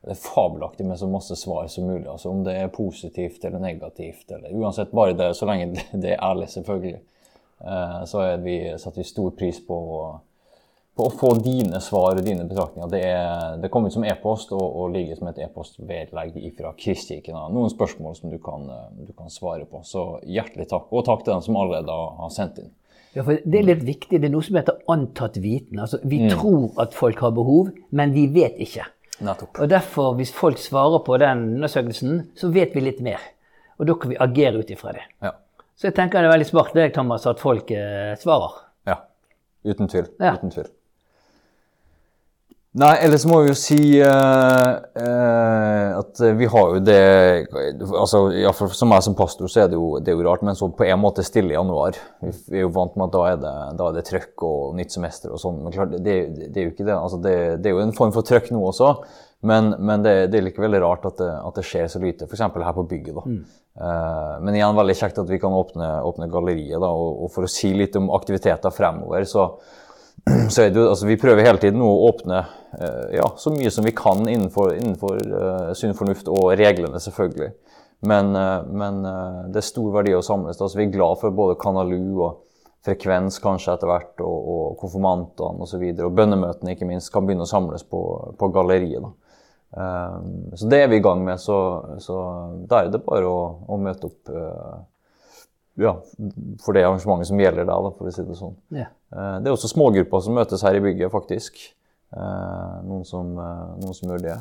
det 0.00 0.14
er 0.14 0.22
fabelaktig 0.22 0.86
med 0.86 0.96
så 0.96 1.08
masse 1.10 1.36
svar 1.36 1.66
som 1.68 1.90
mulig. 1.90 2.06
Altså 2.08 2.30
om 2.30 2.44
det 2.46 2.54
er 2.56 2.72
positivt 2.72 3.44
eller 3.44 3.60
negativt, 3.60 4.30
eller 4.30 4.54
uansett 4.56 4.94
bare 4.96 5.16
det, 5.18 5.34
så 5.36 5.48
lenge 5.50 5.74
det, 5.92 6.14
er 6.14 6.24
ærlig, 6.24 6.48
selvfølgelig. 6.54 7.02
Eh, 7.60 8.00
så 8.08 8.24
er 8.24 8.44
vi, 8.44 8.56
setter 8.78 9.02
vi 9.02 9.08
stor 9.10 9.34
pris 9.36 9.60
på, 9.66 9.80
på 9.80 10.29
å 11.04 11.10
få 11.14 11.30
dine 11.42 11.80
svar 11.84 12.18
og 12.18 12.24
dine 12.26 12.44
betraktninger. 12.48 12.90
Det, 12.92 13.00
er, 13.04 13.56
det 13.62 13.70
kommer 13.72 13.90
ut 13.90 13.94
som 13.96 14.04
e-post 14.04 14.52
og, 14.56 14.62
og 14.62 14.92
ligger 14.94 15.18
som 15.18 15.28
et 15.30 15.38
e-postvedlegg 15.44 16.36
fra 16.58 16.72
Kristkirken. 16.78 17.38
Noen 17.54 17.70
spørsmål 17.72 18.16
som 18.18 18.30
du 18.32 18.38
kan, 18.42 18.68
eh, 18.70 18.84
du 19.08 19.12
kan 19.16 19.30
svare 19.32 19.66
på. 19.70 19.82
Så 19.86 20.04
hjertelig 20.26 20.68
takk. 20.70 20.86
Og 20.92 21.04
takk 21.08 21.24
til 21.24 21.34
den 21.34 21.42
som 21.46 21.56
allerede 21.60 21.90
har- 22.20 22.30
sendt 22.34 22.58
inn. 22.62 22.70
Ja, 23.14 23.24
for 23.26 23.34
Det 23.42 23.58
er 23.58 23.66
litt 23.66 23.82
viktig. 23.82 24.20
Det 24.20 24.28
er 24.28 24.32
noe 24.32 24.42
som 24.46 24.56
heter 24.56 24.78
antatt 24.88 25.36
viten. 25.42 25.78
Altså, 25.82 25.98
vi 26.04 26.28
tror 26.30 26.70
at 26.78 26.94
folk 26.94 27.18
har 27.18 27.32
behov, 27.34 27.72
men 27.90 28.12
vi 28.14 28.28
vet 28.28 28.56
ikke. 28.62 28.86
Nettopp. 29.20 29.58
Og 29.60 29.68
derfor, 29.68 30.14
hvis 30.16 30.32
folk 30.32 30.56
svarer 30.58 31.02
på 31.04 31.18
den 31.18 31.56
undersøkelsen, 31.58 32.28
så 32.38 32.48
vet 32.54 32.72
vi 32.74 32.80
litt 32.80 33.00
mer. 33.04 33.18
Og 33.80 33.86
da 33.86 33.94
kan 33.94 34.10
vi 34.10 34.16
agere 34.20 34.60
ut 34.62 34.70
ifra 34.70 34.92
det. 34.92 35.02
Ja. 35.22 35.32
Så 35.76 35.88
jeg 35.88 35.94
tenker 35.96 36.20
det 36.20 36.28
er 36.28 36.34
veldig 36.38 36.46
smart 36.46 36.72
det, 36.76 36.92
Thomas, 36.94 37.26
at 37.26 37.40
folk 37.40 37.70
eh, 37.72 38.14
svarer. 38.20 38.58
Ja, 38.86 38.96
uten 39.64 39.88
tvil. 39.88 40.06
Ja. 40.20 40.34
Uten 40.36 40.50
tvil. 40.52 40.68
Nei, 42.78 42.92
ellers 43.02 43.24
må 43.26 43.40
vi 43.42 43.48
jo 43.50 43.54
si 43.58 43.76
uh, 43.98 44.74
uh, 44.94 45.86
at 45.98 46.20
vi 46.38 46.46
har 46.52 46.74
jo 46.76 46.82
det 46.86 46.98
altså, 47.50 48.20
hvert 48.30 48.54
fall 48.54 48.70
Som 48.78 48.92
meg 48.92 49.02
som 49.02 49.16
pastor, 49.18 49.50
så 49.50 49.64
er 49.64 49.72
det 49.72 49.74
jo, 49.74 49.96
det 49.98 50.12
er 50.12 50.20
jo 50.20 50.26
rart, 50.28 50.44
men 50.46 50.54
så 50.54 50.68
på 50.70 50.86
en 50.86 51.00
måte 51.02 51.24
stille 51.26 51.50
i 51.50 51.56
januar. 51.56 51.98
Vi, 52.22 52.60
er 52.60 52.62
jo 52.62 52.70
vant 52.76 52.94
med 52.94 53.08
at 53.08 53.16
da 53.16 53.24
er 53.26 53.40
det, 53.42 53.54
da 53.80 53.88
er 53.88 53.96
det 53.98 54.04
trøkk 54.06 54.44
og 54.46 54.76
nytt 54.78 54.94
semester 54.94 55.34
og 55.34 55.42
sånn. 55.42 55.58
Men 55.64 55.74
klart, 55.74 55.96
det, 55.98 56.14
det, 56.44 56.52
er 56.54 56.68
jo 56.68 56.74
ikke 56.76 56.86
det. 56.86 56.94
Altså, 56.94 57.18
det, 57.24 57.34
det 57.58 57.72
er 57.72 57.74
jo 57.74 57.82
en 57.82 57.96
form 57.96 58.14
for 58.14 58.28
trøkk 58.30 58.52
nå 58.54 58.62
også, 58.70 58.92
men, 59.50 59.72
men 59.80 60.06
det, 60.06 60.14
det 60.30 60.38
er 60.38 60.46
likevel 60.46 60.78
rart 60.84 61.10
at 61.10 61.18
det, 61.18 61.32
at 61.50 61.58
det 61.58 61.66
skjer 61.66 61.90
så 61.90 62.02
lite. 62.02 62.30
F.eks. 62.30 62.46
her 62.46 62.76
på 62.76 62.86
bygget. 62.86 63.18
da. 63.18 63.26
Eh, 63.80 64.32
men 64.44 64.56
igjen 64.56 64.76
veldig 64.76 64.96
kjekt 64.98 65.20
at 65.22 65.30
vi 65.30 65.38
kan 65.42 65.54
åpne, 65.56 65.90
åpne 66.06 66.28
galleriet. 66.30 66.78
da, 66.78 66.90
og, 66.90 67.24
og 67.24 67.34
for 67.34 67.46
å 67.46 67.50
si 67.50 67.72
litt 67.74 67.96
om 67.98 68.10
aktiviteter 68.14 68.74
fremover, 68.74 69.24
så 69.28 69.46
så 70.52 70.62
er 70.62 70.70
det 70.70 70.80
jo, 70.80 70.88
altså 70.90 71.08
Vi 71.08 71.18
prøver 71.20 71.46
hele 71.46 71.60
tiden 71.62 71.82
å 71.84 71.90
åpne 72.10 72.42
eh, 72.78 73.16
ja, 73.18 73.26
så 73.40 73.52
mye 73.54 73.70
som 73.72 73.86
vi 73.86 73.94
kan 73.96 74.22
innenfor, 74.28 74.74
innenfor 74.76 75.20
eh, 75.20 75.72
sunn 75.78 75.96
fornuft 75.98 76.30
og 76.32 76.52
reglene, 76.60 77.00
selvfølgelig. 77.00 77.50
Men, 78.08 78.34
eh, 78.36 78.68
men 78.68 79.02
det 79.52 79.60
er 79.62 79.66
stor 79.66 79.90
verdi 79.96 80.14
å 80.16 80.24
samles. 80.24 80.60
Altså, 80.60 80.78
vi 80.78 80.88
er 80.88 80.94
glad 80.94 81.20
for 81.22 81.36
både 81.36 81.58
Kanalu 81.60 82.04
og 82.20 82.46
frekvens 82.84 83.40
kanskje 83.44 83.74
etter 83.74 83.90
hvert, 83.90 84.14
og, 84.24 84.52
og 84.54 84.76
konfirmantene 84.80 85.64
osv. 85.66 85.82
Og, 85.82 85.96
så 85.98 86.06
og 86.06 86.14
bønnemøtene 86.16 86.76
ikke 86.76 86.88
minst 86.88 87.12
kan 87.12 87.26
begynne 87.26 87.44
å 87.44 87.50
samles 87.50 87.84
på, 87.88 88.00
på 88.40 88.52
galleriet. 88.54 89.10
Eh, 89.76 90.16
så 90.54 90.70
det 90.70 90.82
er 90.82 90.88
vi 90.90 91.00
i 91.00 91.04
gang 91.04 91.24
med. 91.24 91.40
Så, 91.40 91.58
så 92.02 92.20
da 92.70 92.84
er 92.84 92.94
det 92.94 93.04
bare 93.06 93.28
å, 93.28 93.42
å 93.68 93.80
møte 93.80 94.10
opp 94.10 94.32
eh, 94.32 94.78
ja, 95.80 95.94
for 96.62 96.76
det 96.76 96.84
arrangementet 96.84 97.30
som 97.30 97.40
gjelder 97.40 97.66
da, 97.68 97.80
for 97.96 98.08
å 98.10 98.14
si 98.14 98.24
det 98.28 98.36
sånn. 98.38 98.56
Ja. 98.76 98.86
Eh, 99.14 99.36
Det 99.40 99.50
er 99.50 99.56
også 99.56 99.72
smågrupper 99.72 100.22
som 100.24 100.36
møtes 100.38 100.62
her 100.66 100.76
i 100.78 100.82
bygget, 100.84 101.10
faktisk. 101.12 101.60
Eh, 102.12 102.80
Noen 102.86 103.04
som, 103.06 103.32
eh, 103.38 103.68
noen 103.80 103.94
som 103.96 104.10
gjør 104.10 104.22
det. 104.28 104.38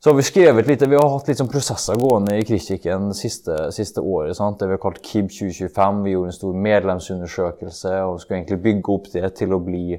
Så 0.00 0.10
har 0.12 0.14
vi 0.14 0.22
skrevet 0.22 0.68
litt, 0.68 0.82
vi 0.86 0.94
har 0.94 1.08
hatt 1.10 1.26
litt 1.26 1.40
sånn 1.40 1.50
prosesser 1.50 1.96
gående 1.98 2.36
i 2.38 2.44
Kritikken 2.46 3.08
siste, 3.18 3.72
siste 3.74 3.98
året. 3.98 4.36
Sant? 4.38 4.60
Det 4.60 4.68
vi 4.70 4.76
har 4.76 4.78
kalt 4.84 5.00
KIB 5.02 5.26
2025. 5.34 6.04
Vi 6.04 6.12
gjorde 6.12 6.30
en 6.30 6.36
stor 6.36 6.54
medlemsundersøkelse 6.54 7.94
og 8.06 8.20
skulle 8.20 8.38
egentlig 8.38 8.62
bygge 8.62 8.94
opp 8.94 9.08
det 9.12 9.32
til 9.40 9.56
å 9.56 9.58
bli 9.64 9.96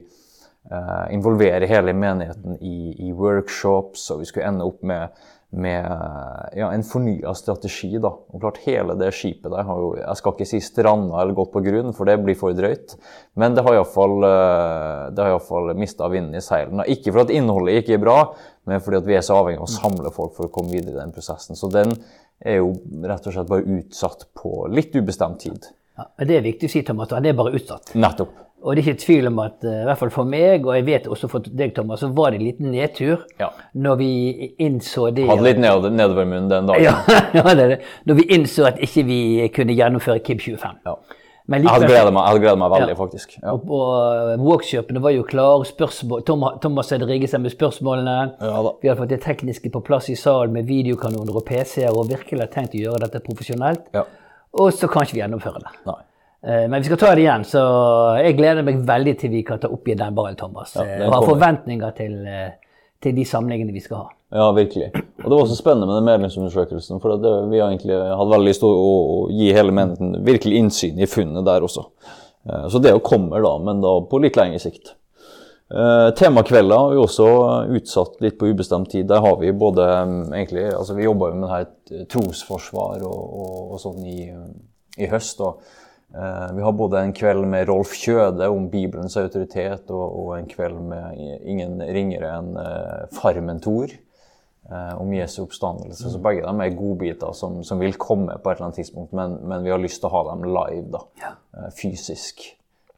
eh, 0.71 1.05
Involvere 1.11 1.67
hele 1.67 1.91
menigheten 1.93 2.55
i, 2.61 3.09
i 3.09 3.11
workshops, 3.11 4.09
og 4.11 4.19
vi 4.21 4.29
skulle 4.29 4.47
ende 4.47 4.63
opp 4.67 4.83
med, 4.87 5.09
med 5.49 5.85
ja, 6.53 6.67
en 6.71 6.83
fornya 6.85 7.33
strategi. 7.33 7.97
da. 7.97 8.11
Og 8.13 8.41
klart 8.41 8.59
Hele 8.65 8.93
det 8.99 9.09
skipet 9.17 9.49
der 9.49 9.65
har 9.65 9.81
jo 9.81 9.95
Jeg 9.97 10.19
skal 10.19 10.35
ikke 10.35 10.47
si 10.49 10.59
stranda 10.61 11.21
eller 11.21 11.37
gått 11.37 11.51
på 11.53 11.63
grunn, 11.65 11.93
for 11.97 12.05
det 12.05 12.19
blir 12.21 12.37
for 12.37 12.53
drøyt. 12.53 12.95
Men 13.39 13.57
det 13.57 13.63
har 13.65 13.79
iallfall 13.79 14.23
uh, 15.73 15.73
mista 15.79 16.09
vinden 16.11 16.37
i 16.37 16.43
seilene. 16.43 16.85
Ikke 16.87 17.11
fordi 17.11 17.29
at 17.29 17.35
innholdet 17.39 17.81
ikke 17.81 17.97
er 17.97 18.03
bra, 18.03 18.19
men 18.69 18.83
fordi 18.83 19.01
at 19.01 19.09
vi 19.09 19.17
er 19.17 19.25
så 19.25 19.39
avhengig 19.41 19.63
av 19.63 19.69
å 19.69 19.73
samle 19.73 20.13
folk 20.13 20.35
for 20.37 20.49
å 20.49 20.53
komme 20.53 20.75
videre 20.75 20.97
i 20.97 21.01
den 21.01 21.15
prosessen. 21.15 21.57
Så 21.57 21.71
den 21.73 21.95
er 22.39 22.61
jo 22.61 22.75
rett 23.03 23.25
og 23.25 23.35
slett 23.35 23.49
bare 23.49 23.79
utsatt 23.79 24.29
på 24.37 24.67
litt 24.71 24.93
ubestemt 24.95 25.41
tid. 25.43 25.71
Ja, 25.99 26.05
det 26.23 26.37
er 26.37 26.45
viktig 26.45 26.69
å 26.69 26.71
si, 26.71 26.85
Thomas, 26.87 27.09
at 27.11 27.25
det 27.25 27.33
er 27.33 27.41
bare 27.41 27.57
utsatt. 27.57 27.91
Nettopp. 27.97 28.37
Og 28.61 28.75
det 28.75 28.81
er 28.83 28.89
ikke 28.91 29.01
tvil 29.05 29.27
om 29.29 29.37
at 29.39 29.63
uh, 29.63 29.71
i 29.81 29.85
hvert 29.87 29.99
fall 30.01 30.09
for 30.11 30.27
meg, 30.27 30.65
og 30.67 30.73
jeg 30.75 30.85
vet 30.89 31.05
også 31.07 31.29
for 31.31 31.39
deg, 31.47 31.71
Thomas, 31.77 32.01
så 32.03 32.09
var 32.11 32.31
det 32.33 32.41
en 32.41 32.47
liten 32.49 32.71
nedtur 32.73 33.21
Ja. 33.39 33.47
når 33.73 33.95
vi 34.01 34.09
innså 34.59 35.09
det 35.15 35.29
Hadde 35.29 35.45
litt 35.47 35.61
ned, 35.63 35.87
nedovermunn 35.95 36.49
den 36.51 36.67
dagen. 36.67 36.83
ja, 36.83 36.97
ja, 37.39 37.53
det 37.55 37.69
det. 37.71 37.79
Når 38.05 38.19
vi 38.19 38.27
innså 38.35 38.67
at 38.67 38.81
ikke 38.83 39.05
vi 39.07 39.21
kunne 39.55 39.77
gjennomføre 39.77 40.19
KIB 40.19 40.41
25. 40.41 40.83
Ja. 40.85 40.95
Men 41.49 41.63
Jeg 41.63 41.71
hadde 41.71 41.87
gledet 41.89 42.13
meg, 42.13 42.27
hadde 42.29 42.55
meg 42.61 42.71
veldig, 42.75 42.89
Ja. 42.93 42.97
faktisk. 42.99 43.31
Ja. 43.41 43.53
Og, 43.55 43.71
og 43.73 44.43
workshopene 44.45 45.01
var 45.01 45.15
jo 45.15 45.23
klare. 45.25 45.63
Spørsmål, 45.65 46.21
Thomas, 46.27 46.59
Thomas 46.61 46.91
hadde 46.93 47.07
rigget 47.09 47.31
seg 47.31 47.41
med 47.41 47.55
spørsmålene. 47.55 48.17
Ja 48.43 48.59
da. 48.67 48.75
Vi 48.83 48.91
hadde 48.91 48.99
fått 49.01 49.09
det 49.15 49.21
tekniske 49.23 49.71
på 49.73 49.81
plass 49.87 50.11
i 50.13 50.17
salen 50.19 50.53
med 50.53 50.67
videokanoner 50.69 51.33
og 51.41 51.47
PC-er 51.47 51.89
og 51.95 52.11
virkelig 52.11 52.43
hadde 52.43 52.53
tenkt 52.53 52.75
å 52.77 52.83
gjøre 52.83 53.01
dette 53.07 53.23
profesjonelt. 53.25 53.87
Ja. 53.97 54.03
Og 54.59 54.69
så 54.77 54.91
kan 54.91 55.07
ikke 55.07 55.17
vi 55.17 55.23
gjennomføre 55.23 55.63
det. 55.63 55.73
Nei. 55.89 55.97
Eh, 56.43 56.69
Men 56.69 56.81
vi 56.81 56.84
skal 56.88 56.98
ta 56.98 57.15
det 57.15 57.25
igjen, 57.25 57.43
så 57.43 57.62
jeg 58.24 58.38
gleder 58.38 58.63
meg 58.63 58.79
veldig 58.88 59.15
til 59.19 59.34
vi 59.34 59.43
kan 59.48 59.60
ta 59.60 59.67
opp 59.72 59.88
igjen 59.88 60.00
den 60.00 60.15
ballen, 60.15 60.38
Thomas. 60.39 60.75
Ja, 60.75 60.86
Eh, 60.86 61.08
og 61.08 61.13
har 61.13 61.27
forventninger 61.27 61.96
til, 61.98 62.15
eh, 62.27 62.51
til 63.01 63.15
de 63.15 63.25
samlingene 63.25 63.74
vi 63.75 63.84
skal 63.84 63.98
ha. 63.98 64.08
Ja, 64.31 64.51
virkelig. 64.51 64.91
Og 64.93 65.25
det 65.25 65.36
var 65.36 65.43
også 65.43 65.58
spennende 65.58 65.88
med 65.88 65.96
den 65.98 66.05
medlemsundersøkelsen. 66.05 67.01
For 67.01 67.17
det, 67.17 67.34
vi 67.51 67.60
har 67.60 67.72
egentlig 67.72 67.98
hatt 67.98 68.29
veldig 68.29 68.48
lyst 68.48 68.62
til 68.62 68.69
å, 68.69 68.93
å 69.25 69.29
gi 69.34 69.51
hele 69.53 69.72
menigheten 69.72 70.24
virkelig 70.24 70.62
innsyn 70.62 71.00
i 71.00 71.10
funnet 71.10 71.46
der 71.46 71.65
også. 71.65 71.88
Så 72.69 72.79
det 72.81 72.93
jo 72.93 73.01
kommer 73.03 73.41
da, 73.43 73.58
men 73.58 73.81
da 73.81 74.00
på 74.10 74.22
litt 74.22 74.38
lengre 74.38 74.60
sikt. 74.60 74.93
Uh, 75.69 76.10
Temakvelder 76.17 76.77
har 76.77 76.93
vi 76.93 76.98
også 76.98 77.25
utsatt 77.77 78.15
litt 78.22 78.39
på 78.39 78.48
ubestemt 78.50 78.89
tid. 78.89 79.08
Der 79.08 79.19
har 79.22 79.36
vi 79.38 79.51
både 79.51 79.86
um, 80.01 80.34
egentlig, 80.34 80.63
altså 80.74 80.96
Vi 80.98 81.03
jobba 81.03 81.29
jo 81.29 81.36
med 81.36 81.50
det 81.50 81.58
her 81.58 82.05
trosforsvar 82.10 83.03
og, 83.05 83.19
og, 83.43 83.74
og 83.75 83.81
sånn 83.84 84.05
i, 84.08 84.29
i 84.98 85.10
høst. 85.12 85.41
og 85.41 85.62
Vi 86.09 86.61
har 86.65 86.73
både 86.73 86.99
en 87.05 87.11
kveld 87.13 87.45
med 87.45 87.67
Rolf 87.69 87.91
Kjøde 87.93 88.47
om 88.49 88.63
Bibelens 88.71 89.13
autoritet, 89.21 89.91
og, 89.93 90.31
en 90.37 90.47
kveld 90.49 90.79
med 90.89 91.19
ingen 91.45 91.77
ringere 91.85 92.31
enn 92.39 92.55
eh, 92.57 93.03
Farmen 93.13 93.61
Thor 93.61 93.93
eh, 93.93 95.01
om 95.01 95.13
Jesu 95.13 95.43
oppstandelse. 95.43 96.09
Så 96.09 96.21
begge 96.23 96.45
dem 96.45 96.61
er 96.65 96.73
godbiter 96.77 97.33
som, 97.37 97.59
som 97.63 97.81
vil 97.81 97.93
komme 98.01 98.39
på 98.41 98.51
et 98.51 98.57
eller 98.57 98.69
annet 98.69 98.81
tidspunkt, 98.81 99.13
men, 99.13 99.37
men 99.45 99.65
vi 99.65 99.73
har 99.73 99.81
lyst 99.81 100.01
til 100.01 100.09
å 100.09 100.15
ha 100.17 100.23
dem 100.31 100.47
live, 100.49 100.87
da. 100.95 101.03
Eh, 101.57 101.69
fysisk. 101.77 102.41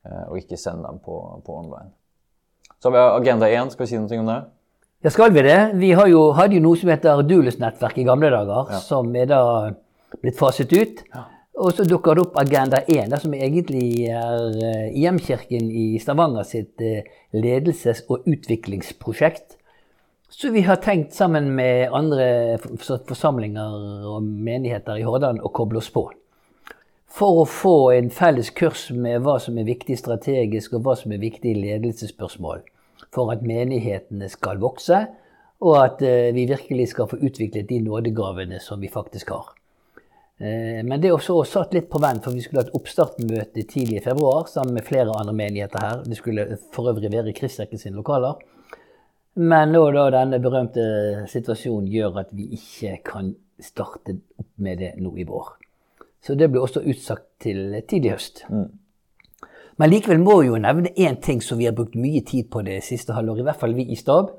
eh, 0.05 0.23
og 0.29 0.39
ikke 0.39 0.59
sende 0.59 0.87
dem 0.87 1.03
på, 1.03 1.19
på 1.45 1.59
online. 1.65 1.91
Så 2.79 2.89
har 2.89 2.95
vi 2.95 3.03
Agenda 3.19 3.51
1. 3.51 3.75
Skal 3.75 3.85
vi 3.85 3.91
si 3.91 3.99
noe 3.99 4.23
om 4.23 4.31
det? 4.31 4.39
Ja, 5.01 5.11
skal 5.13 5.33
vi 5.33 5.43
det? 5.45 5.59
Vi 5.81 5.91
har 5.97 6.07
jo, 6.09 6.29
hadde 6.37 6.57
jo 6.57 6.63
noe 6.63 6.77
som 6.77 6.89
heter 6.93 7.21
Dulus-nettverk 7.25 7.99
i 8.01 8.05
gamle 8.07 8.29
dager, 8.33 8.71
som 8.81 9.09
er 9.17 9.29
da 9.29 9.43
blitt 10.21 10.37
faset 10.39 10.71
ut. 10.73 11.03
Og 11.59 11.73
så 11.75 11.83
dukker 11.83 12.15
det 12.15 12.23
opp 12.23 12.37
Agenda 12.39 12.79
1, 12.87 13.09
da, 13.11 13.17
som 13.19 13.33
egentlig 13.35 14.07
er 14.07 14.53
eh, 14.55 14.93
Hjemkirken 15.01 15.67
i 15.67 15.99
Stavanger 15.99 16.47
sitt 16.47 16.79
eh, 16.79 17.09
ledelses- 17.35 18.05
og 18.07 18.23
utviklingsprosjekt. 18.29 19.57
Så 20.31 20.53
vi 20.55 20.63
har 20.63 20.79
tenkt 20.79 21.11
sammen 21.13 21.49
med 21.57 21.91
andre 21.91 22.57
forsamlinger 22.79 24.07
og 24.07 24.23
menigheter 24.23 24.95
i 24.95 25.03
Hordaland 25.03 25.43
å 25.43 25.51
koble 25.51 25.81
oss 25.81 25.91
på. 25.91 26.05
For 27.11 27.41
å 27.41 27.47
få 27.49 27.75
en 27.97 28.07
felles 28.15 28.53
kurs 28.55 28.87
med 28.95 29.25
hva 29.25 29.35
som 29.43 29.59
er 29.59 29.67
viktig 29.67 29.97
strategisk, 29.99 30.77
og 30.77 30.87
hva 30.87 30.95
som 30.95 31.11
er 31.11 31.19
viktig 31.19 31.51
ledelsesspørsmål. 31.59 32.63
For 33.11 33.33
at 33.35 33.43
menighetene 33.43 34.31
skal 34.31 34.63
vokse, 34.63 35.03
og 35.61 35.75
at 35.83 35.99
eh, 36.07 36.31
vi 36.31 36.47
virkelig 36.47 36.93
skal 36.95 37.11
få 37.11 37.19
utviklet 37.19 37.67
de 37.67 37.83
nådegavene 37.83 38.63
som 38.63 38.79
vi 38.79 38.87
faktisk 38.87 39.35
har. 39.35 39.51
Eh, 40.41 40.81
Men 40.83 41.01
det 41.01 41.09
er 41.09 41.13
også 41.13 41.43
satt 41.45 41.75
litt 41.77 41.89
på 41.91 42.01
vent, 42.01 42.23
for 42.23 42.33
vi 42.33 42.41
skulle 42.41 42.63
ha 42.63 42.67
et 42.67 42.77
oppstartmøte 42.77 43.65
tidlig 43.69 43.99
i 43.99 44.05
februar 44.07 44.47
sammen 44.49 44.73
med 44.73 44.87
flere 44.87 45.13
andre 45.13 45.35
menigheter 45.37 45.85
her. 45.85 46.03
Det 46.05 46.17
skulle 46.17 46.57
for 46.73 46.89
øvrig 46.89 47.11
være 47.13 47.29
i 47.29 47.37
Kristkirken 47.37 47.77
sine 47.77 47.99
lokaler. 48.01 48.41
Men 49.35 49.71
nå 49.71 49.85
da 49.95 50.09
denne 50.11 50.41
berømte 50.43 50.83
situasjonen 51.31 51.87
gjør 51.87 52.23
at 52.25 52.33
vi 52.35 52.49
ikke 52.57 52.97
kan 53.05 53.35
starte 53.61 54.17
opp 54.41 54.49
med 54.57 54.81
det 54.81 54.95
nå 54.99 55.13
i 55.15 55.27
vår. 55.29 55.53
Så 56.21 56.35
det 56.35 56.49
ble 56.51 56.61
også 56.61 56.83
utsatt 56.83 57.23
til 57.41 57.77
tidlig 57.87 58.15
høst. 58.17 58.43
Men 58.49 59.89
likevel 59.89 60.19
må 60.21 60.41
vi 60.41 60.49
jo 60.49 60.59
nevne 60.61 60.91
én 60.97 61.15
ting 61.21 61.39
som 61.41 61.57
vi 61.57 61.69
har 61.69 61.77
brukt 61.77 61.95
mye 61.95 62.21
tid 62.27 62.49
på 62.51 62.61
det 62.65 62.81
siste 62.85 63.15
halvåret, 63.15 63.41
i 63.41 63.47
hvert 63.47 63.61
fall 63.61 63.77
vi 63.77 63.87
i 63.89 63.97
stab. 63.97 64.33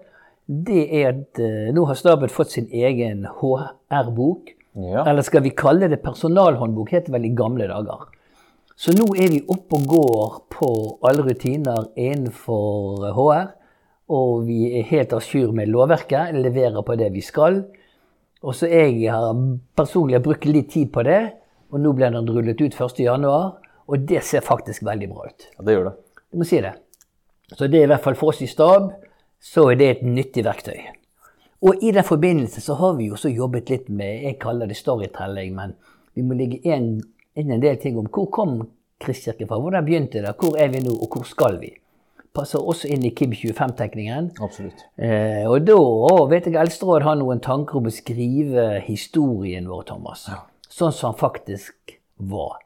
Det 0.47 0.83
er 1.01 1.09
at 1.15 1.41
eh, 1.41 1.71
nå 1.75 1.87
har 1.89 1.99
staben 1.99 2.31
fått 2.31 2.53
sin 2.53 2.69
egen 2.69 3.25
HR-bok. 3.41 4.53
Ja. 4.73 5.05
Eller 5.05 5.25
skal 5.26 5.45
vi 5.45 5.52
kalle 5.57 5.88
det 5.93 6.00
personalhåndbok, 6.05 6.93
het 6.95 7.09
det 7.09 7.14
vel 7.14 7.29
i 7.29 7.35
gamle 7.37 7.69
dager. 7.69 8.09
Så 8.76 8.95
nå 8.97 9.05
er 9.21 9.29
vi 9.35 9.43
oppe 9.52 9.76
og 9.76 9.91
går 9.91 10.38
på 10.52 10.71
alle 11.07 11.26
rutiner 11.26 11.91
innenfor 12.00 13.05
HR. 13.17 13.50
Og 14.12 14.47
vi 14.49 14.73
er 14.79 14.88
helt 14.88 15.12
à 15.12 15.21
jour 15.21 15.52
med 15.57 15.71
lovverket, 15.73 16.35
leverer 16.35 16.83
på 16.85 16.97
det 17.00 17.12
vi 17.14 17.23
skal. 17.25 17.62
Og 18.43 18.57
så 18.59 18.69
jeg 18.69 19.05
har 19.12 19.31
personlig 19.79 20.21
brukt 20.25 20.49
litt 20.49 20.73
tid 20.73 20.91
på 20.93 21.05
det, 21.07 21.21
og 21.71 21.81
nå 21.81 21.93
ble 21.97 22.11
den 22.12 22.29
rullet 22.29 22.61
ut 22.61 22.75
1.1. 22.75 23.29
Og 23.93 24.09
det 24.09 24.25
ser 24.26 24.45
faktisk 24.45 24.85
veldig 24.88 25.09
bra 25.12 25.29
ut. 25.29 25.47
ja, 25.57 25.64
det 25.64 25.76
gjør 25.76 25.88
det. 25.91 25.95
Du 26.33 26.41
må 26.41 26.49
si 26.49 26.61
det. 26.64 26.75
Så 27.52 27.69
det 27.69 27.81
er 27.81 27.87
i 27.87 27.93
hvert 27.93 28.05
fall 28.05 28.17
for 28.17 28.33
oss 28.33 28.43
i 28.43 28.49
stab, 28.49 28.91
så 29.43 29.69
er 29.71 29.79
det 29.79 29.88
et 29.91 30.05
nyttig 30.07 30.45
verktøy. 30.47 30.81
Og 31.62 31.83
i 31.83 31.92
den 31.95 32.04
forbindelse 32.04 32.61
så 32.61 32.75
har 32.75 32.97
vi 32.99 33.07
jo 33.07 33.16
også 33.16 33.31
jobbet 33.31 33.71
litt 33.71 33.88
med 33.88 34.25
Jeg 34.25 34.38
kaller 34.42 34.66
det 34.66 34.76
storytelling, 34.76 35.54
men 35.54 35.76
vi 36.14 36.25
må 36.26 36.35
ligge 36.35 36.59
inn, 36.66 36.97
inn 37.38 37.52
en 37.54 37.62
del 37.62 37.78
ting 37.81 37.99
om 38.00 38.09
hvor 38.11 38.26
kom 38.35 38.57
Kristkirken 39.02 39.49
fra? 39.50 39.61
Hvordan 39.62 39.87
begynte 39.87 40.23
det? 40.25 40.35
Hvor 40.38 40.59
er 40.59 40.73
vi 40.73 40.83
nå, 40.83 40.95
og 40.95 41.14
hvor 41.14 41.26
skal 41.26 41.59
vi? 41.62 41.71
Passer 42.33 42.64
også 42.64 42.88
inn 42.88 43.04
i 43.04 43.12
KIB 43.12 43.35
25-tenkningen. 43.37 44.31
Absolutt. 44.40 44.87
Eh, 44.97 45.45
og 45.47 45.66
da 45.66 45.76
å, 45.76 46.26
vet 46.31 46.49
jeg 46.49 46.57
Elsteråd 46.61 47.04
har 47.04 47.19
noen 47.21 47.42
tanker 47.45 47.78
om 47.78 47.90
å 47.90 47.95
skrive 47.95 48.78
historien 48.87 49.69
vår, 49.69 49.85
Thomas. 49.90 50.25
Sånn 50.73 50.95
som 50.97 51.12
han 51.12 51.19
faktisk 51.21 51.99
var. 52.16 52.62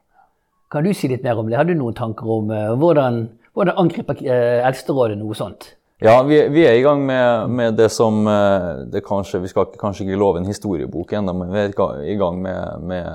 Kan 0.71 0.87
du 0.87 0.93
si 0.95 1.09
litt 1.11 1.25
mer 1.25 1.39
om 1.39 1.49
det? 1.49 1.59
Har 1.59 1.67
du 1.67 1.75
noen 1.75 1.97
tanker 1.97 2.31
om 2.39 2.49
eh, 2.53 2.71
hvordan, 2.79 3.25
hvordan 3.57 3.81
angriper 3.83 4.23
eh, 4.23 4.63
Eldsterådet 4.67 5.19
noe 5.19 5.35
sånt? 5.37 5.73
Ja, 5.99 6.23
vi, 6.23 6.47
vi 6.53 6.61
er 6.61 6.75
i 6.77 6.81
gang 6.85 7.05
med, 7.05 7.49
med 7.49 7.73
det 7.73 7.87
som 7.89 8.27
eh, 8.29 8.83
det 8.93 9.01
kanskje, 9.01 9.39
Vi 9.41 9.49
skal 9.49 9.71
kanskje 9.81 10.05
ikke 10.05 10.19
love 10.21 10.37
en 10.37 10.45
historiebok 10.45 11.15
ennå, 11.17 11.33
men 11.33 11.49
vi 11.49 11.63
er 11.63 12.03
i 12.05 12.17
gang 12.19 12.37
med, 12.41 12.83
med 12.85 13.07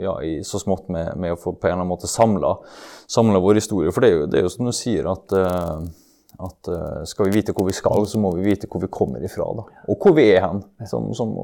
ja, 0.00 0.14
i, 0.24 0.38
så 0.44 0.56
smått 0.62 0.88
med, 0.88 1.10
med 1.20 1.34
å 1.34 1.36
få 1.36 1.52
på 1.52 1.68
en 1.68 1.74
eller 1.74 1.82
annen 1.82 1.90
måte 1.90 2.08
samla, 2.08 2.54
vår 3.44 3.60
historie. 3.60 3.92
For 3.92 4.00
det 4.00 4.08
er 4.08 4.16
jo, 4.16 4.30
det 4.32 4.40
er 4.40 4.48
jo 4.48 4.54
som 4.54 4.70
du 4.70 4.72
sier, 4.72 5.10
at, 5.12 5.36
eh, 5.36 5.84
at 6.48 6.72
eh, 6.72 7.04
skal 7.12 7.28
vi 7.28 7.42
vite 7.42 7.52
hvor 7.52 7.68
vi 7.68 7.76
skal, 7.76 8.08
så 8.08 8.22
må 8.24 8.32
vi 8.38 8.48
vite 8.48 8.72
hvor 8.72 8.80
vi 8.80 8.88
kommer 8.88 9.28
ifra. 9.28 9.50
Da. 9.60 9.68
Og 9.92 10.00
hvor 10.00 10.16
vi 10.16 10.30
er 10.32 10.46
hen. 10.46 10.64
Som, 10.88 11.12
som, 11.18 11.36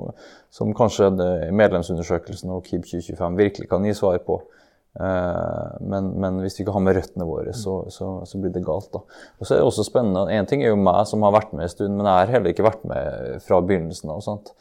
som 0.49 0.73
kanskje 0.73 1.13
medlemsundersøkelsen 1.53 2.57
og 2.57 2.65
KIB 2.65 2.89
2025 2.89 3.37
virkelig 3.45 3.69
kan 3.69 3.85
gi 3.85 3.93
svar 4.01 4.17
på. 4.25 4.41
Eh, 5.01 5.71
men, 5.83 6.13
men 6.23 6.37
hvis 6.43 6.59
vi 6.59 6.63
ikke 6.65 6.75
har 6.77 6.85
med 6.85 6.95
røttene 6.99 7.27
våre, 7.27 7.55
så, 7.57 7.81
så, 7.91 8.11
så 8.29 8.39
blir 8.39 8.53
det 8.55 8.63
galt. 8.67 8.93
da. 8.95 9.03
Og 9.39 9.47
så 9.47 9.57
er 9.57 9.63
det 9.63 9.67
også 9.67 9.87
spennende, 9.89 10.29
En 10.31 10.47
ting 10.51 10.63
er 10.63 10.71
jo 10.71 10.79
meg 10.79 11.03
som 11.11 11.25
har 11.27 11.35
vært 11.35 11.55
med 11.57 11.67
en 11.67 11.73
stund, 11.73 11.97
men 11.97 12.07
jeg 12.07 12.21
har 12.21 12.35
heller 12.37 12.55
ikke 12.55 12.69
vært 12.69 12.85
med 12.89 13.41
fra 13.47 13.61
begynnelsen 13.65 14.13
av. 14.15 14.23
sant? 14.25 14.53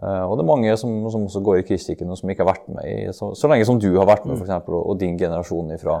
Eh, 0.00 0.22
og 0.24 0.38
det 0.38 0.44
er 0.46 0.48
mange 0.48 0.76
som, 0.80 0.94
som 1.12 1.26
også 1.28 1.42
går 1.44 1.60
i 1.60 1.66
Kristikken 1.68 2.12
og 2.12 2.16
som 2.20 2.30
ikke 2.32 2.46
har 2.46 2.54
vært 2.54 2.70
med 2.72 2.86
i, 2.88 2.94
så, 3.12 3.34
så 3.36 3.50
lenge 3.52 3.66
som 3.68 3.80
du 3.82 3.90
har 3.98 4.08
vært 4.08 4.24
med, 4.24 4.38
for 4.38 4.46
eksempel, 4.48 4.78
og, 4.78 4.86
og 4.94 5.02
din 5.02 5.18
generasjon 5.20 5.74
fra 5.82 5.98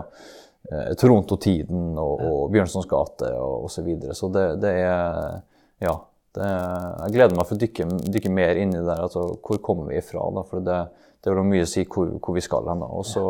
eh, 0.70 0.94
Toronto-tiden 0.96 1.98
og, 2.00 2.24
og 2.24 2.46
Bjørnsons 2.54 2.88
gate 2.88 3.28
og 3.36 3.66
osv. 3.68 3.76
Så, 3.76 3.84
videre. 3.90 4.16
så 4.16 4.32
det, 4.32 4.46
det 4.64 4.76
er 4.86 5.42
Ja. 5.82 5.98
Det, 6.32 6.48
jeg 6.48 7.14
gleder 7.14 7.36
meg 7.36 7.48
for 7.48 7.58
å 7.58 7.60
dykke, 7.60 7.86
dykke 8.14 8.30
mer 8.32 8.60
inn 8.60 8.72
i 8.72 8.78
det 8.80 8.88
der. 8.88 9.04
altså 9.04 9.26
Hvor 9.36 9.60
kommer 9.64 9.90
vi 9.90 9.98
ifra? 10.00 10.24
da, 10.32 10.44
for 10.48 10.64
det 10.64 10.80
det 11.22 11.30
vil 11.30 11.46
mye 11.46 11.62
å 11.62 11.70
si 11.70 11.84
hvor, 11.86 12.08
hvor 12.18 12.34
vi 12.34 12.42
skal 12.42 12.66
hen. 12.66 12.82
Og 12.82 13.04
så, 13.06 13.22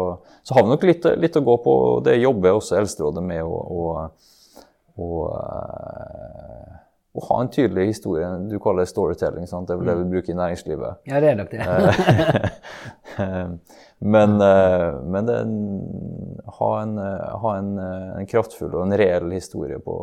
så 0.47 0.57
har 0.57 0.65
vi 0.65 0.73
nok 0.73 0.85
litt, 0.89 1.09
litt 1.21 1.37
å 1.37 1.45
gå 1.45 1.57
på. 1.65 1.75
og 1.89 2.05
Det 2.07 2.17
jobber 2.17 2.57
også 2.57 2.79
Eldsterådet 2.79 3.25
med 3.27 3.45
å, 3.45 3.59
å, 3.77 3.83
å, 4.97 5.11
eh, 5.37 6.79
å 7.13 7.25
ha 7.27 7.39
en 7.43 7.51
tydelig 7.53 7.87
historie. 7.91 8.29
Du 8.49 8.57
kaller 8.63 8.87
det 8.87 8.93
storytelling. 8.93 9.47
sant? 9.47 9.69
Det 9.69 9.75
er 9.75 9.81
vel 9.83 9.91
det 9.91 9.97
vi 10.01 10.11
bruker 10.15 10.33
i 10.33 10.37
næringslivet. 10.39 11.03
Ja, 11.11 11.21
det 11.21 11.33
er 11.33 11.41
nok 11.41 11.51
det. 11.53 11.67
men 14.15 14.39
eh, 14.41 14.87
men 15.17 15.29
det, 15.29 15.41
ha, 16.59 16.71
en, 16.83 16.95
eh, 16.99 17.35
ha 17.43 17.57
en, 17.59 17.75
eh, 17.79 18.07
en 18.21 18.31
kraftfull 18.31 18.73
og 18.73 18.87
en 18.87 18.97
reell 18.97 19.29
historie 19.37 19.77
på, 19.83 19.99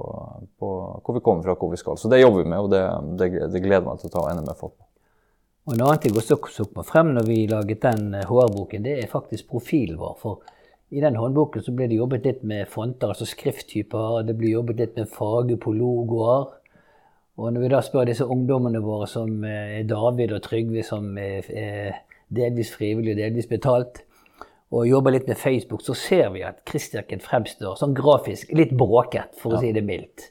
på 0.62 0.76
hvor 1.02 1.18
vi 1.18 1.24
kommer 1.26 1.48
fra, 1.48 1.58
hvor 1.58 1.74
vi 1.74 1.82
skal. 1.82 1.98
Så 1.98 2.12
det 2.14 2.22
jobber 2.22 2.44
vi 2.44 2.54
med, 2.54 2.62
og 2.62 2.70
det, 2.76 2.84
det, 3.18 3.50
det 3.56 3.64
gleder 3.66 3.88
meg 3.90 4.04
til 4.04 4.12
å 4.12 4.16
ta 4.20 4.54
fatt 4.54 4.78
på. 4.78 4.90
Og 5.70 5.76
en 5.76 5.84
annen 5.86 6.00
ting 6.02 6.16
også 6.18 6.38
som 6.50 6.70
kom 6.74 6.86
frem 6.88 7.12
når 7.14 7.28
vi 7.28 7.42
laget 7.50 7.84
den 7.84 8.14
eh, 8.18 8.26
HR-boken, 8.26 8.86
det 8.86 8.96
er 9.04 9.12
faktisk 9.12 9.52
profilen 9.52 10.00
vår. 10.02 10.16
For 10.22 10.46
i 10.90 11.02
den 11.04 11.20
håndboken 11.20 11.62
så 11.62 11.74
ble 11.78 11.86
det 11.92 12.00
jobbet 12.00 12.26
litt 12.26 12.40
med 12.48 12.70
fonter, 12.72 13.12
altså 13.12 13.28
skrifttyper. 13.30 14.24
Det 14.26 14.34
ble 14.40 14.56
jobbet 14.56 14.82
litt 14.82 14.98
med 14.98 15.12
farge 15.14 15.60
på 15.62 15.74
logoer. 15.78 16.48
Og 17.40 17.54
når 17.56 17.64
vi 17.64 17.72
da 17.72 17.80
spør 17.84 18.10
disse 18.10 18.28
ungdommene 18.28 18.82
våre 18.84 19.08
som 19.08 19.46
eh, 19.48 19.80
er 19.80 19.88
David 19.88 20.36
og 20.36 20.44
Trygve, 20.44 20.84
som 20.84 21.14
er, 21.18 21.48
er 21.48 22.02
delvis 22.36 22.74
frivillig 22.76 23.16
og 23.16 23.22
delvis 23.22 23.48
betalt, 23.48 24.02
og 24.70 24.86
jobber 24.86 25.16
litt 25.16 25.30
med 25.30 25.40
Facebook, 25.40 25.82
så 25.82 25.96
ser 25.98 26.28
vi 26.36 26.44
at 26.46 26.60
Kristkirken 26.68 27.24
fremstår 27.24 27.80
sånn 27.80 27.96
grafisk 27.98 28.52
litt 28.54 28.76
bråket, 28.78 29.32
for 29.40 29.56
å 29.56 29.62
si 29.64 29.72
det 29.74 29.82
mildt. 29.86 30.28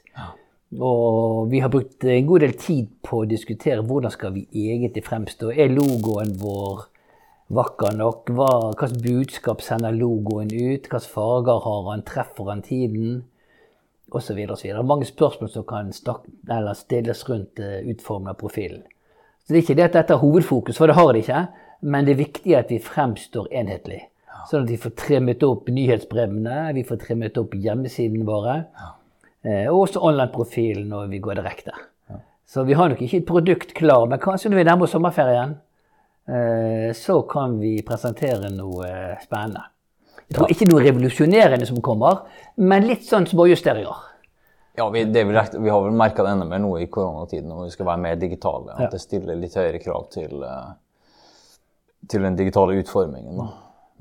Og 0.77 1.49
vi 1.49 1.59
har 1.63 1.71
brukt 1.73 2.05
en 2.05 2.29
god 2.29 2.45
del 2.45 2.53
tid 2.61 2.91
på 3.03 3.23
å 3.23 3.27
diskutere 3.27 3.83
hvordan 3.83 4.13
skal 4.13 4.35
vi 4.35 4.45
egentlig 4.69 5.03
fremstå. 5.07 5.49
Er 5.49 5.73
logoen 5.73 6.35
vår 6.39 6.85
vakker 7.57 7.97
nok? 7.97 8.29
Hva 8.37 8.51
slags 8.77 9.01
budskap 9.01 9.65
sender 9.65 9.97
logoen 9.97 10.53
ut? 10.53 10.85
Hvilke 10.85 11.01
farger 11.01 11.65
har 11.65 11.89
han? 11.89 12.05
Treffer 12.07 12.53
han 12.53 12.61
tiden? 12.63 13.23
Så 14.17 14.33
videre. 14.33 14.83
Mange 14.83 15.05
spørsmål 15.05 15.49
som 15.53 15.65
kan 15.69 15.93
stilles 15.93 17.25
rundt 17.29 17.59
uh, 17.59 17.79
utformingen 17.85 18.33
av 18.33 18.39
profilen. 18.39 18.83
Så 19.45 19.53
det 19.53 19.57
er 19.57 19.63
ikke 19.63 19.77
det 19.77 19.87
at 19.87 19.97
dette 19.97 20.13
er 20.13 20.21
hovedfokus, 20.21 20.77
for 20.77 20.89
det 20.89 20.95
har 20.97 21.11
det 21.13 21.23
ikke. 21.23 21.47
Men 21.81 22.05
det 22.05 22.13
er 22.13 22.23
viktig 22.23 22.55
at 22.57 22.71
vi 22.73 22.79
fremstår 22.83 23.47
enhetlig. 23.55 24.03
Sånn 24.49 24.65
at 24.65 24.71
vi 24.71 24.79
får 24.81 24.95
trimmet 24.99 25.43
opp 25.45 25.69
nyhetsbrevene, 25.73 26.71
vi 26.77 26.83
får 26.87 26.99
trimmet 27.03 27.37
opp 27.39 27.55
hjemmesidene 27.59 28.27
våre. 28.27 28.55
Ja. 28.79 28.91
Eh, 29.41 29.65
og 29.71 29.85
også 29.85 30.03
online-profilen 30.03 30.89
når 30.91 31.09
vi 31.13 31.21
går 31.23 31.39
direkte. 31.39 31.75
Ja. 32.09 32.19
Så 32.49 32.65
vi 32.67 32.77
har 32.77 32.91
nok 32.91 33.01
ikke 33.05 33.21
et 33.21 33.27
produkt 33.29 33.73
klar, 33.77 34.05
men 34.09 34.21
kanskje 34.21 34.51
når 34.51 34.61
vi 34.61 34.67
nærmer 34.67 34.87
oss 34.87 34.95
sommerferien, 34.95 35.55
eh, 36.27 36.89
så 36.97 37.21
kan 37.29 37.59
vi 37.61 37.77
presentere 37.87 38.51
noe 38.53 38.89
spennende. 39.23 39.67
Jeg 40.29 40.37
tror 40.37 40.51
ikke 40.53 40.67
noe 40.69 40.83
revolusjonerende 40.85 41.65
som 41.65 41.79
kommer, 41.81 42.23
men 42.61 42.85
litt 42.85 43.07
sånn 43.07 43.25
småjusteringer. 43.29 44.05
Ja, 44.77 44.85
vi, 44.93 45.03
vi, 45.03 45.23
vi, 45.25 45.69
har 45.73 45.81
vel 45.83 45.95
merka 45.97 46.23
det 46.23 46.35
enda 46.35 46.45
mer 46.47 46.61
nå 46.63 46.75
i 46.79 46.85
koronatiden 46.87 47.49
når 47.49 47.65
vi 47.65 47.73
skal 47.73 47.89
være 47.89 48.03
mer 48.03 48.19
digitale. 48.21 48.75
At 48.77 48.93
det 48.93 49.01
stiller 49.03 49.39
litt 49.39 49.57
høyere 49.57 49.81
krav 49.81 50.05
til, 50.13 50.37
eh, 50.45 50.69
til 52.07 52.27
den 52.27 52.37
digitale 52.39 52.77
utformingen. 52.79 53.41
Da. 53.41 53.49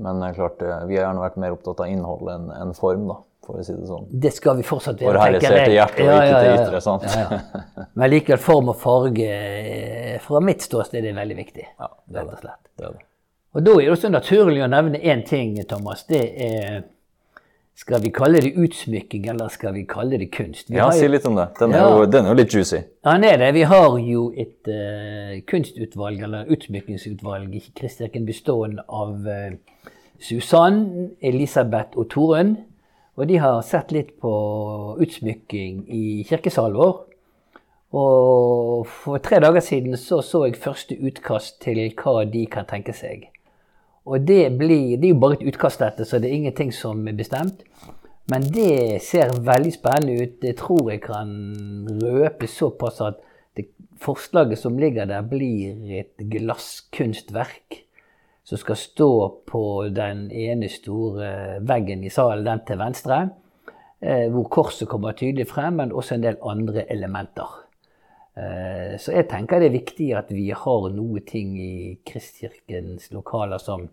Men 0.04 0.22
klart, 0.36 0.60
vi 0.60 1.00
har 1.00 1.08
gjerne 1.08 1.24
vært 1.24 1.40
mer 1.40 1.56
opptatt 1.56 1.80
av 1.82 1.90
innhold 1.90 2.30
enn 2.36 2.52
en 2.54 2.76
form. 2.76 3.08
da 3.10 3.18
for 3.48 3.62
å 3.62 3.64
si 3.64 3.72
det 3.72 3.88
sånn. 3.88 4.08
Det 4.12 4.32
skal 4.36 4.58
vi 4.58 4.64
fortsatt 4.66 5.00
være. 5.00 5.40
Ser 5.40 5.62
til 5.64 5.76
hjertet 5.78 6.04
og 6.04 6.16
ikke 6.20 6.40
til 6.44 6.50
ytre. 6.52 6.80
sant? 6.84 7.06
Ja, 7.08 7.22
ja. 7.24 7.84
Men 7.96 8.12
likevel 8.12 8.40
form 8.44 8.72
og 8.74 8.80
farge 8.82 9.28
fra 10.24 10.42
mitt 10.44 10.66
ståsted 10.66 11.06
er 11.08 11.16
veldig 11.16 11.36
viktig. 11.38 11.64
Ja, 11.78 11.88
det 12.12 12.26
og 12.26 12.42
slett. 12.42 12.60
Det 12.76 12.90
det. 12.92 13.06
Og 13.56 13.64
da 13.64 13.74
er 13.78 13.86
det 13.86 13.94
også 13.94 14.10
naturlig 14.12 14.62
å 14.64 14.68
nevne 14.70 15.00
én 15.00 15.24
ting, 15.26 15.56
Thomas. 15.68 16.04
Det 16.08 16.22
er 16.36 16.86
Skal 17.78 18.02
vi 18.02 18.10
kalle 18.10 18.40
det 18.42 18.56
utsmykking, 18.58 19.28
eller 19.30 19.52
skal 19.54 19.76
vi 19.76 19.84
kalle 19.86 20.18
det 20.18 20.32
kunst? 20.34 20.66
Vi 20.66 20.80
ja, 20.80 20.88
si 20.90 21.06
litt 21.06 21.22
om 21.28 21.36
det. 21.38 21.44
Den 21.60 21.76
er, 21.78 21.84
jo, 21.86 22.08
den 22.10 22.24
er, 22.26 22.32
jo, 22.32 22.38
litt 22.40 22.54
juicy. 22.54 22.80
Ja, 23.06 23.12
den 23.12 23.26
er 23.28 23.36
det. 23.38 23.52
Vi 23.54 23.62
har 23.70 23.98
jo 24.02 24.24
et 24.34 24.66
uh, 24.66 25.36
kunstutvalg, 25.46 26.24
eller 26.26 26.50
utsmykkingsutvalg 26.50 27.54
i 27.54 27.62
Kristkirken 27.78 28.26
bestående 28.26 28.82
av 28.90 29.30
uh, 29.30 29.54
Susann, 30.18 30.82
Elisabeth 31.22 31.94
og 31.94 32.10
Torunn. 32.10 32.56
Og 33.14 33.30
de 33.30 33.38
har 33.38 33.62
sett 33.62 33.94
litt 33.94 34.16
på 34.18 34.34
utsmykking 34.98 35.84
i 35.86 36.04
kirkesalen 36.26 36.82
vår. 36.82 36.98
Og 37.94 38.90
for 38.90 39.22
tre 39.22 39.38
dager 39.40 39.62
siden 39.62 39.94
så, 39.96 40.18
så 40.18 40.48
jeg 40.48 40.58
første 40.58 40.98
utkast 40.98 41.62
til 41.62 41.86
hva 41.94 42.24
de 42.26 42.42
kan 42.50 42.66
tenke 42.66 42.90
seg. 42.90 43.30
Og 44.08 44.24
det, 44.24 44.56
blir, 44.56 44.96
det 44.96 45.10
er 45.10 45.12
jo 45.12 45.20
bare 45.20 45.36
et 45.36 45.48
utkast, 45.50 45.82
dette, 45.84 46.06
så 46.08 46.18
det 46.18 46.30
er 46.30 46.38
ingenting 46.38 46.72
som 46.72 47.02
er 47.08 47.16
bestemt. 47.18 47.64
Men 48.32 48.44
det 48.52 49.02
ser 49.04 49.34
veldig 49.44 49.72
spennende 49.72 50.22
ut. 50.22 50.38
Det 50.40 50.54
tror 50.60 50.90
jeg 50.92 51.02
kan 51.04 51.30
røpe 52.02 52.48
såpass 52.48 53.02
at 53.04 53.20
det 53.56 53.68
forslaget 54.00 54.60
som 54.60 54.78
ligger 54.80 55.08
der, 55.08 55.24
blir 55.28 55.92
et 56.00 56.24
glasskunstverk 56.32 57.82
som 58.48 58.60
skal 58.60 58.80
stå 58.80 59.12
på 59.48 59.62
den 59.92 60.30
ene 60.32 60.68
store 60.72 61.58
veggen 61.68 62.04
i 62.04 62.12
salen, 62.12 62.46
den 62.46 62.62
til 62.68 62.80
venstre, 62.80 63.18
eh, 64.00 64.28
hvor 64.32 64.48
korset 64.48 64.88
kommer 64.88 65.16
tydelig 65.16 65.50
frem, 65.50 65.76
men 65.80 65.92
også 65.92 66.16
en 66.16 66.24
del 66.24 66.38
andre 66.40 66.86
elementer. 66.92 67.58
Eh, 68.38 68.96
så 69.00 69.12
jeg 69.12 69.28
tenker 69.28 69.60
det 69.60 69.68
er 69.68 69.76
viktig 69.76 70.08
at 70.16 70.32
vi 70.32 70.48
har 70.54 70.88
noe 70.94 71.20
ting 71.28 71.56
i 71.60 71.98
Kristkirkens 72.08 73.10
lokaler 73.12 73.60
som 73.60 73.88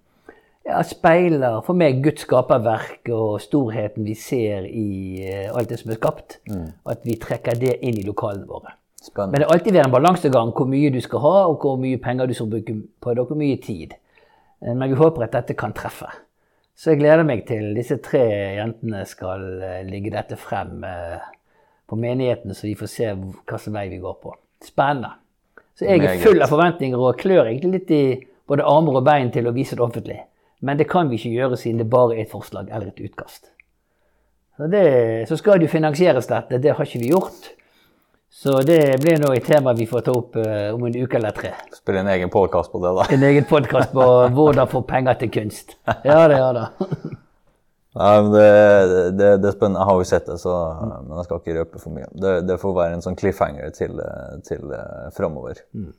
ja, 0.66 0.82
speiler 0.86 1.60
for 1.66 1.78
meg 1.78 2.02
Guds 2.04 2.26
skaperverk 2.26 3.12
og 3.14 3.38
storheten 3.44 4.06
vi 4.08 4.16
ser 4.18 4.66
i 4.66 5.22
eh, 5.22 5.52
alt 5.54 5.70
det 5.70 5.80
som 5.82 5.94
er 5.94 6.00
skapt. 6.00 6.40
Mm. 6.50 6.72
At 6.92 7.06
vi 7.06 7.20
trekker 7.22 7.60
det 7.62 7.78
inn 7.86 8.00
i 8.02 8.06
lokalene 8.08 8.50
våre. 8.50 8.76
Spennende. 8.98 9.36
Men 9.36 9.44
det 9.44 9.48
er 9.48 9.54
alltid 9.54 9.80
en 9.84 9.94
balansegang 9.94 10.54
hvor 10.58 10.70
mye 10.70 10.90
du 10.94 11.00
skal 11.06 11.22
ha, 11.22 11.36
og 11.52 11.62
hvor 11.62 11.78
mye 11.82 12.02
penger 12.02 12.30
du 12.30 12.34
skal 12.38 12.50
bruke 12.50 12.78
på 12.82 13.14
det, 13.14 13.22
og 13.22 13.32
hvor 13.32 13.40
mye 13.40 13.60
tid. 13.62 13.94
Eh, 14.64 14.74
men 14.74 14.90
vi 14.90 15.00
håper 15.00 15.28
at 15.28 15.38
dette 15.38 15.58
kan 15.60 15.76
treffe. 15.78 16.10
Så 16.76 16.92
jeg 16.92 17.04
gleder 17.06 17.24
meg 17.24 17.46
til 17.48 17.70
disse 17.78 18.02
tre 18.04 18.26
jentene 18.58 19.06
skal 19.08 19.46
eh, 19.64 19.84
ligge 19.88 20.12
dette 20.18 20.40
frem 20.40 20.82
på 21.86 21.98
menigheten, 22.00 22.58
så 22.58 22.66
vi 22.66 22.74
får 22.76 22.90
se 22.90 23.14
hvilken 23.14 23.76
vei 23.78 23.86
vi 23.94 24.02
går 24.02 24.18
på. 24.24 24.34
Spennende. 24.66 25.14
Så 25.78 25.86
jeg 25.86 26.02
er 26.08 26.22
full 26.24 26.42
av 26.42 26.50
forventninger 26.50 26.98
og 26.98 27.20
klør 27.20 27.52
egentlig 27.52 27.82
litt 27.82 27.92
i 27.94 28.06
både 28.48 28.66
armer 28.66 28.98
og 28.98 29.06
bein 29.06 29.30
til 29.36 29.46
å 29.46 29.54
vise 29.54 29.76
det 29.78 29.84
offentlig. 29.84 30.18
Men 30.60 30.80
det 30.80 30.88
kan 30.90 31.10
vi 31.12 31.20
ikke 31.20 31.34
gjøre 31.36 31.60
siden 31.60 31.84
det 31.84 31.90
bare 31.92 32.16
er 32.16 32.26
et 32.26 32.32
forslag 32.32 32.72
eller 32.72 32.94
et 32.94 33.04
utkast. 33.04 33.52
Så, 34.58 34.68
det, 34.72 34.86
så 35.28 35.38
skal 35.38 35.60
det 35.60 35.68
jo 35.68 35.76
finansieres 35.76 36.30
dette. 36.32 36.62
Det 36.64 36.74
har 36.78 36.88
ikke 36.88 37.02
vi 37.02 37.12
gjort. 37.12 37.52
Så 38.36 38.58
det 38.68 38.98
blir 39.00 39.20
nå 39.20 39.30
et 39.36 39.46
tema 39.48 39.72
vi 39.76 39.86
får 39.88 40.02
ta 40.08 40.14
opp 40.16 40.36
uh, 40.36 40.74
om 40.76 40.82
en 40.88 40.96
uke 40.96 41.16
eller 41.20 41.36
tre. 41.36 41.54
Spille 41.76 42.02
en 42.04 42.10
egen 42.12 42.32
podkast 42.32 42.72
på 42.72 42.82
det, 42.84 42.92
da. 42.98 43.06
En 43.16 43.24
egen 43.24 43.46
podkast 43.48 43.94
på 43.96 44.08
hvordan 44.36 44.72
få 44.72 44.82
penger 44.88 45.20
til 45.22 45.32
kunst. 45.38 45.78
Ja 46.04 46.26
det, 46.28 46.40
ja 46.42 46.50
da. 46.56 46.66
Nei, 47.96 48.10
men 48.20 48.32
det, 48.34 48.48
det, 49.16 49.30
det, 49.40 49.48
er 49.48 49.56
spennende. 49.56 49.80
Jeg 49.80 49.88
har 49.88 50.02
jo 50.02 50.08
sett 50.10 50.26
det, 50.28 50.36
så, 50.42 50.56
men 51.08 51.14
jeg 51.16 51.28
skal 51.30 51.40
ikke 51.40 51.56
røpe 51.62 51.80
for 51.80 51.96
mye. 51.96 52.10
Det, 52.12 52.34
det 52.50 52.58
får 52.60 52.74
være 52.76 52.98
en 52.98 53.06
sånn 53.06 53.16
cliffhanger 53.16 53.72
til, 53.78 54.02
til 54.44 54.74
uh, 54.76 55.08
framover. 55.16 55.64
Mm. 55.72 55.94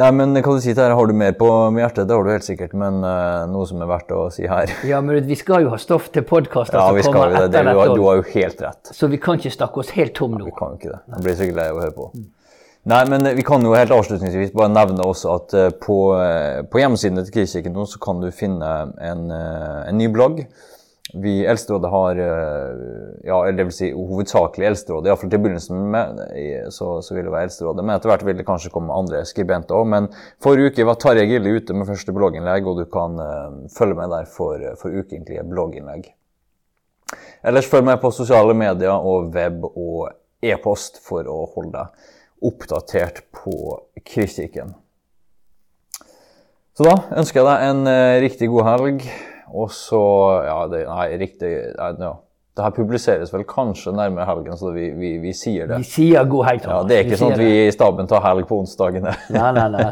Nei, 0.00 0.08
men 0.16 0.32
hva 0.32 0.54
du 0.56 0.62
sier 0.64 0.78
her, 0.80 0.94
Har 0.96 1.08
du 1.08 1.12
mer 1.12 1.34
på 1.36 1.46
hjertet? 1.76 2.06
Det 2.08 2.16
har 2.16 2.24
du 2.24 2.30
helt 2.32 2.46
sikkert, 2.46 2.72
men 2.72 3.02
uh, 3.04 3.44
noe 3.50 3.66
som 3.68 3.82
er 3.84 3.90
verdt 3.90 4.14
å 4.16 4.22
si 4.32 4.46
her. 4.48 4.72
Ja, 4.88 5.02
men 5.04 5.20
vi 5.28 5.36
skal 5.36 5.66
jo 5.66 5.72
ha 5.74 5.80
stoff 5.80 6.08
til 6.14 6.24
podkaster 6.28 6.80
ja, 6.80 6.86
som 6.88 7.18
kommer 7.18 7.34
etter 7.36 7.52
dette. 7.52 7.74
Du, 7.76 7.98
du, 8.00 8.04
har 8.06 8.22
jo 8.22 8.24
helt 8.30 8.62
rett. 8.64 8.92
Så 8.96 9.10
vi 9.12 9.20
kan 9.20 9.36
ikke 9.36 9.52
snakke 9.52 9.82
oss 9.82 9.92
helt 9.98 10.14
tom 10.16 10.38
nå. 10.38 10.46
Ja, 10.46 10.48
vi 10.48 10.56
kan 10.56 10.72
jo 10.72 10.80
ikke 10.80 10.94
det. 10.94 11.02
Jeg 11.12 11.26
blir 11.26 11.36
sikkert 11.42 11.60
lei 11.60 11.68
av 11.74 11.80
å 11.80 11.84
høre 11.84 11.96
på. 11.98 12.08
Mm. 12.16 12.30
Nei, 12.92 13.02
men 13.12 13.28
vi 13.36 13.44
kan 13.46 13.68
jo 13.68 13.76
helt 13.76 13.92
avslutningsvis 13.94 14.56
bare 14.56 14.72
nevne 14.72 15.04
også 15.06 15.36
at 15.36 15.56
uh, 15.60 15.68
på, 15.84 15.98
på 16.72 16.80
hjemmesiden 16.80 17.20
til 17.20 17.36
Kristkirken 17.36 17.76
nå 17.76 17.84
så 17.90 18.00
kan 18.02 18.24
du 18.24 18.30
finne 18.34 18.72
en, 18.96 19.28
en 19.28 20.00
ny 20.00 20.08
blogg 20.14 20.46
vi 21.10 21.46
Eldsterådet 21.46 21.90
har 21.90 22.16
eh, 22.16 22.76
ja, 23.26 23.38
det 23.52 23.64
vil 23.66 23.74
si 23.74 23.88
hovedsakelig 23.92 24.68
Eldsterådet, 24.68 25.10
iallfall 25.10 25.32
til 25.32 25.40
begynnelsen 25.42 25.80
med, 25.92 26.20
så, 26.72 26.94
så 27.02 27.16
vil 27.16 27.26
det 27.26 27.32
være 27.34 27.48
Eldsterådet. 27.48 27.84
Men 27.84 27.96
etter 27.96 28.12
hvert 28.12 28.24
vil 28.26 28.38
det 28.38 28.46
kanskje 28.46 28.70
komme 28.72 28.94
andre 28.94 29.24
skribenter 29.28 29.76
òg. 29.76 29.88
Men 29.92 30.06
forrige 30.42 30.70
uke 30.70 30.86
var 30.86 31.00
Tarjei 31.02 31.26
Gilde 31.28 31.56
ute 31.58 31.76
med 31.76 31.90
første 31.90 32.14
blogginnlegg, 32.16 32.68
og 32.70 32.78
du 32.80 32.86
kan 32.90 33.18
uh, 33.18 33.58
følge 33.74 33.98
med 33.98 34.14
der 34.14 34.28
for, 34.30 34.62
for 34.80 34.94
ukentlige 34.94 35.44
blogginnlegg. 35.50 36.06
Ellers 37.42 37.68
følg 37.68 37.88
med 37.90 37.98
på 38.00 38.12
sosiale 38.14 38.54
medier 38.56 38.94
og 38.94 39.34
web 39.34 39.66
og 39.72 40.14
e-post 40.42 41.02
for 41.02 41.26
å 41.28 41.42
holde 41.56 41.82
deg 41.82 42.46
oppdatert 42.46 43.24
på 43.34 43.58
kritikken. 44.06 44.72
Så 46.78 46.86
da 46.86 46.96
ønsker 47.20 47.42
jeg 47.42 47.50
deg 47.50 47.68
en 47.68 47.92
riktig 48.22 48.48
god 48.54 48.68
helg. 48.70 49.04
Og 49.52 49.72
så 49.74 50.02
Ja, 50.46 50.58
det, 50.70 50.84
nei, 50.88 51.08
riktig 51.20 51.50
ja. 51.76 52.12
Det 52.52 52.66
her 52.66 52.72
publiseres 52.76 53.32
vel 53.32 53.46
kanskje 53.48 53.94
nærmere 53.96 54.26
helgen, 54.28 54.56
så 54.60 54.74
vi, 54.74 54.90
vi, 54.92 55.14
vi 55.22 55.32
sier 55.32 55.70
det. 55.70 55.78
Vi 55.80 55.88
sier 55.88 56.26
god 56.28 56.44
helg, 56.50 56.66
Ja, 56.68 56.80
det 56.84 56.96
er 56.98 57.06
ikke 57.06 57.14
vi 57.16 57.20
sånn 57.22 57.32
at 57.32 57.40
vi 57.40 57.52
i 57.62 57.72
staben 57.72 58.08
tar 58.10 58.20
helg 58.26 58.44
på 58.48 58.58
onsdagene. 58.60 59.14
Nei, 59.32 59.52
nei, 59.56 59.68
nei. 59.72 59.84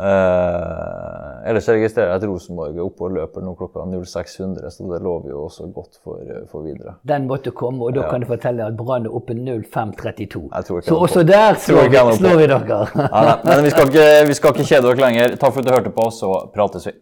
Uh, 0.00 1.44
ellers 1.48 1.68
registrerer 1.68 2.14
jeg 2.14 2.22
at 2.22 2.24
Rosenborg 2.26 2.72
er 2.72 2.82
oppe 2.82 3.04
og 3.06 3.12
løper 3.18 3.44
nå 3.44 3.52
klokka 3.58 3.84
0600, 3.84 4.72
så 4.72 4.88
det 4.88 5.02
lover 5.04 5.34
jo 5.34 5.42
også 5.44 5.68
godt 5.76 6.00
for, 6.00 6.24
for 6.48 6.64
videre. 6.64 6.96
Den 7.06 7.28
måtte 7.28 7.52
komme, 7.52 7.84
og 7.84 7.92
da 7.98 8.06
ja. 8.06 8.08
kan 8.14 8.24
du 8.24 8.30
fortelle 8.32 8.70
at 8.72 8.78
Brann 8.80 9.04
er 9.04 9.18
oppe 9.20 9.36
0532. 9.36 10.46
Så 10.88 10.96
også 10.96 11.26
der 11.28 11.60
slår, 11.66 11.92
slår 12.16 12.40
vi 12.40 12.48
dere. 12.48 12.80
ja, 12.96 13.36
nei, 13.44 13.52
men 13.52 13.68
vi 13.68 13.76
skal, 13.76 13.92
ikke, 13.92 14.08
vi 14.32 14.38
skal 14.40 14.56
ikke 14.56 14.70
kjede 14.72 14.88
dere 14.88 15.04
lenger. 15.04 15.36
Takk 15.36 15.52
for 15.52 15.60
at 15.60 15.68
du 15.68 15.76
hørte 15.76 15.94
på, 16.00 16.08
så 16.16 16.32
prates 16.56 16.88
vi. 16.88 16.96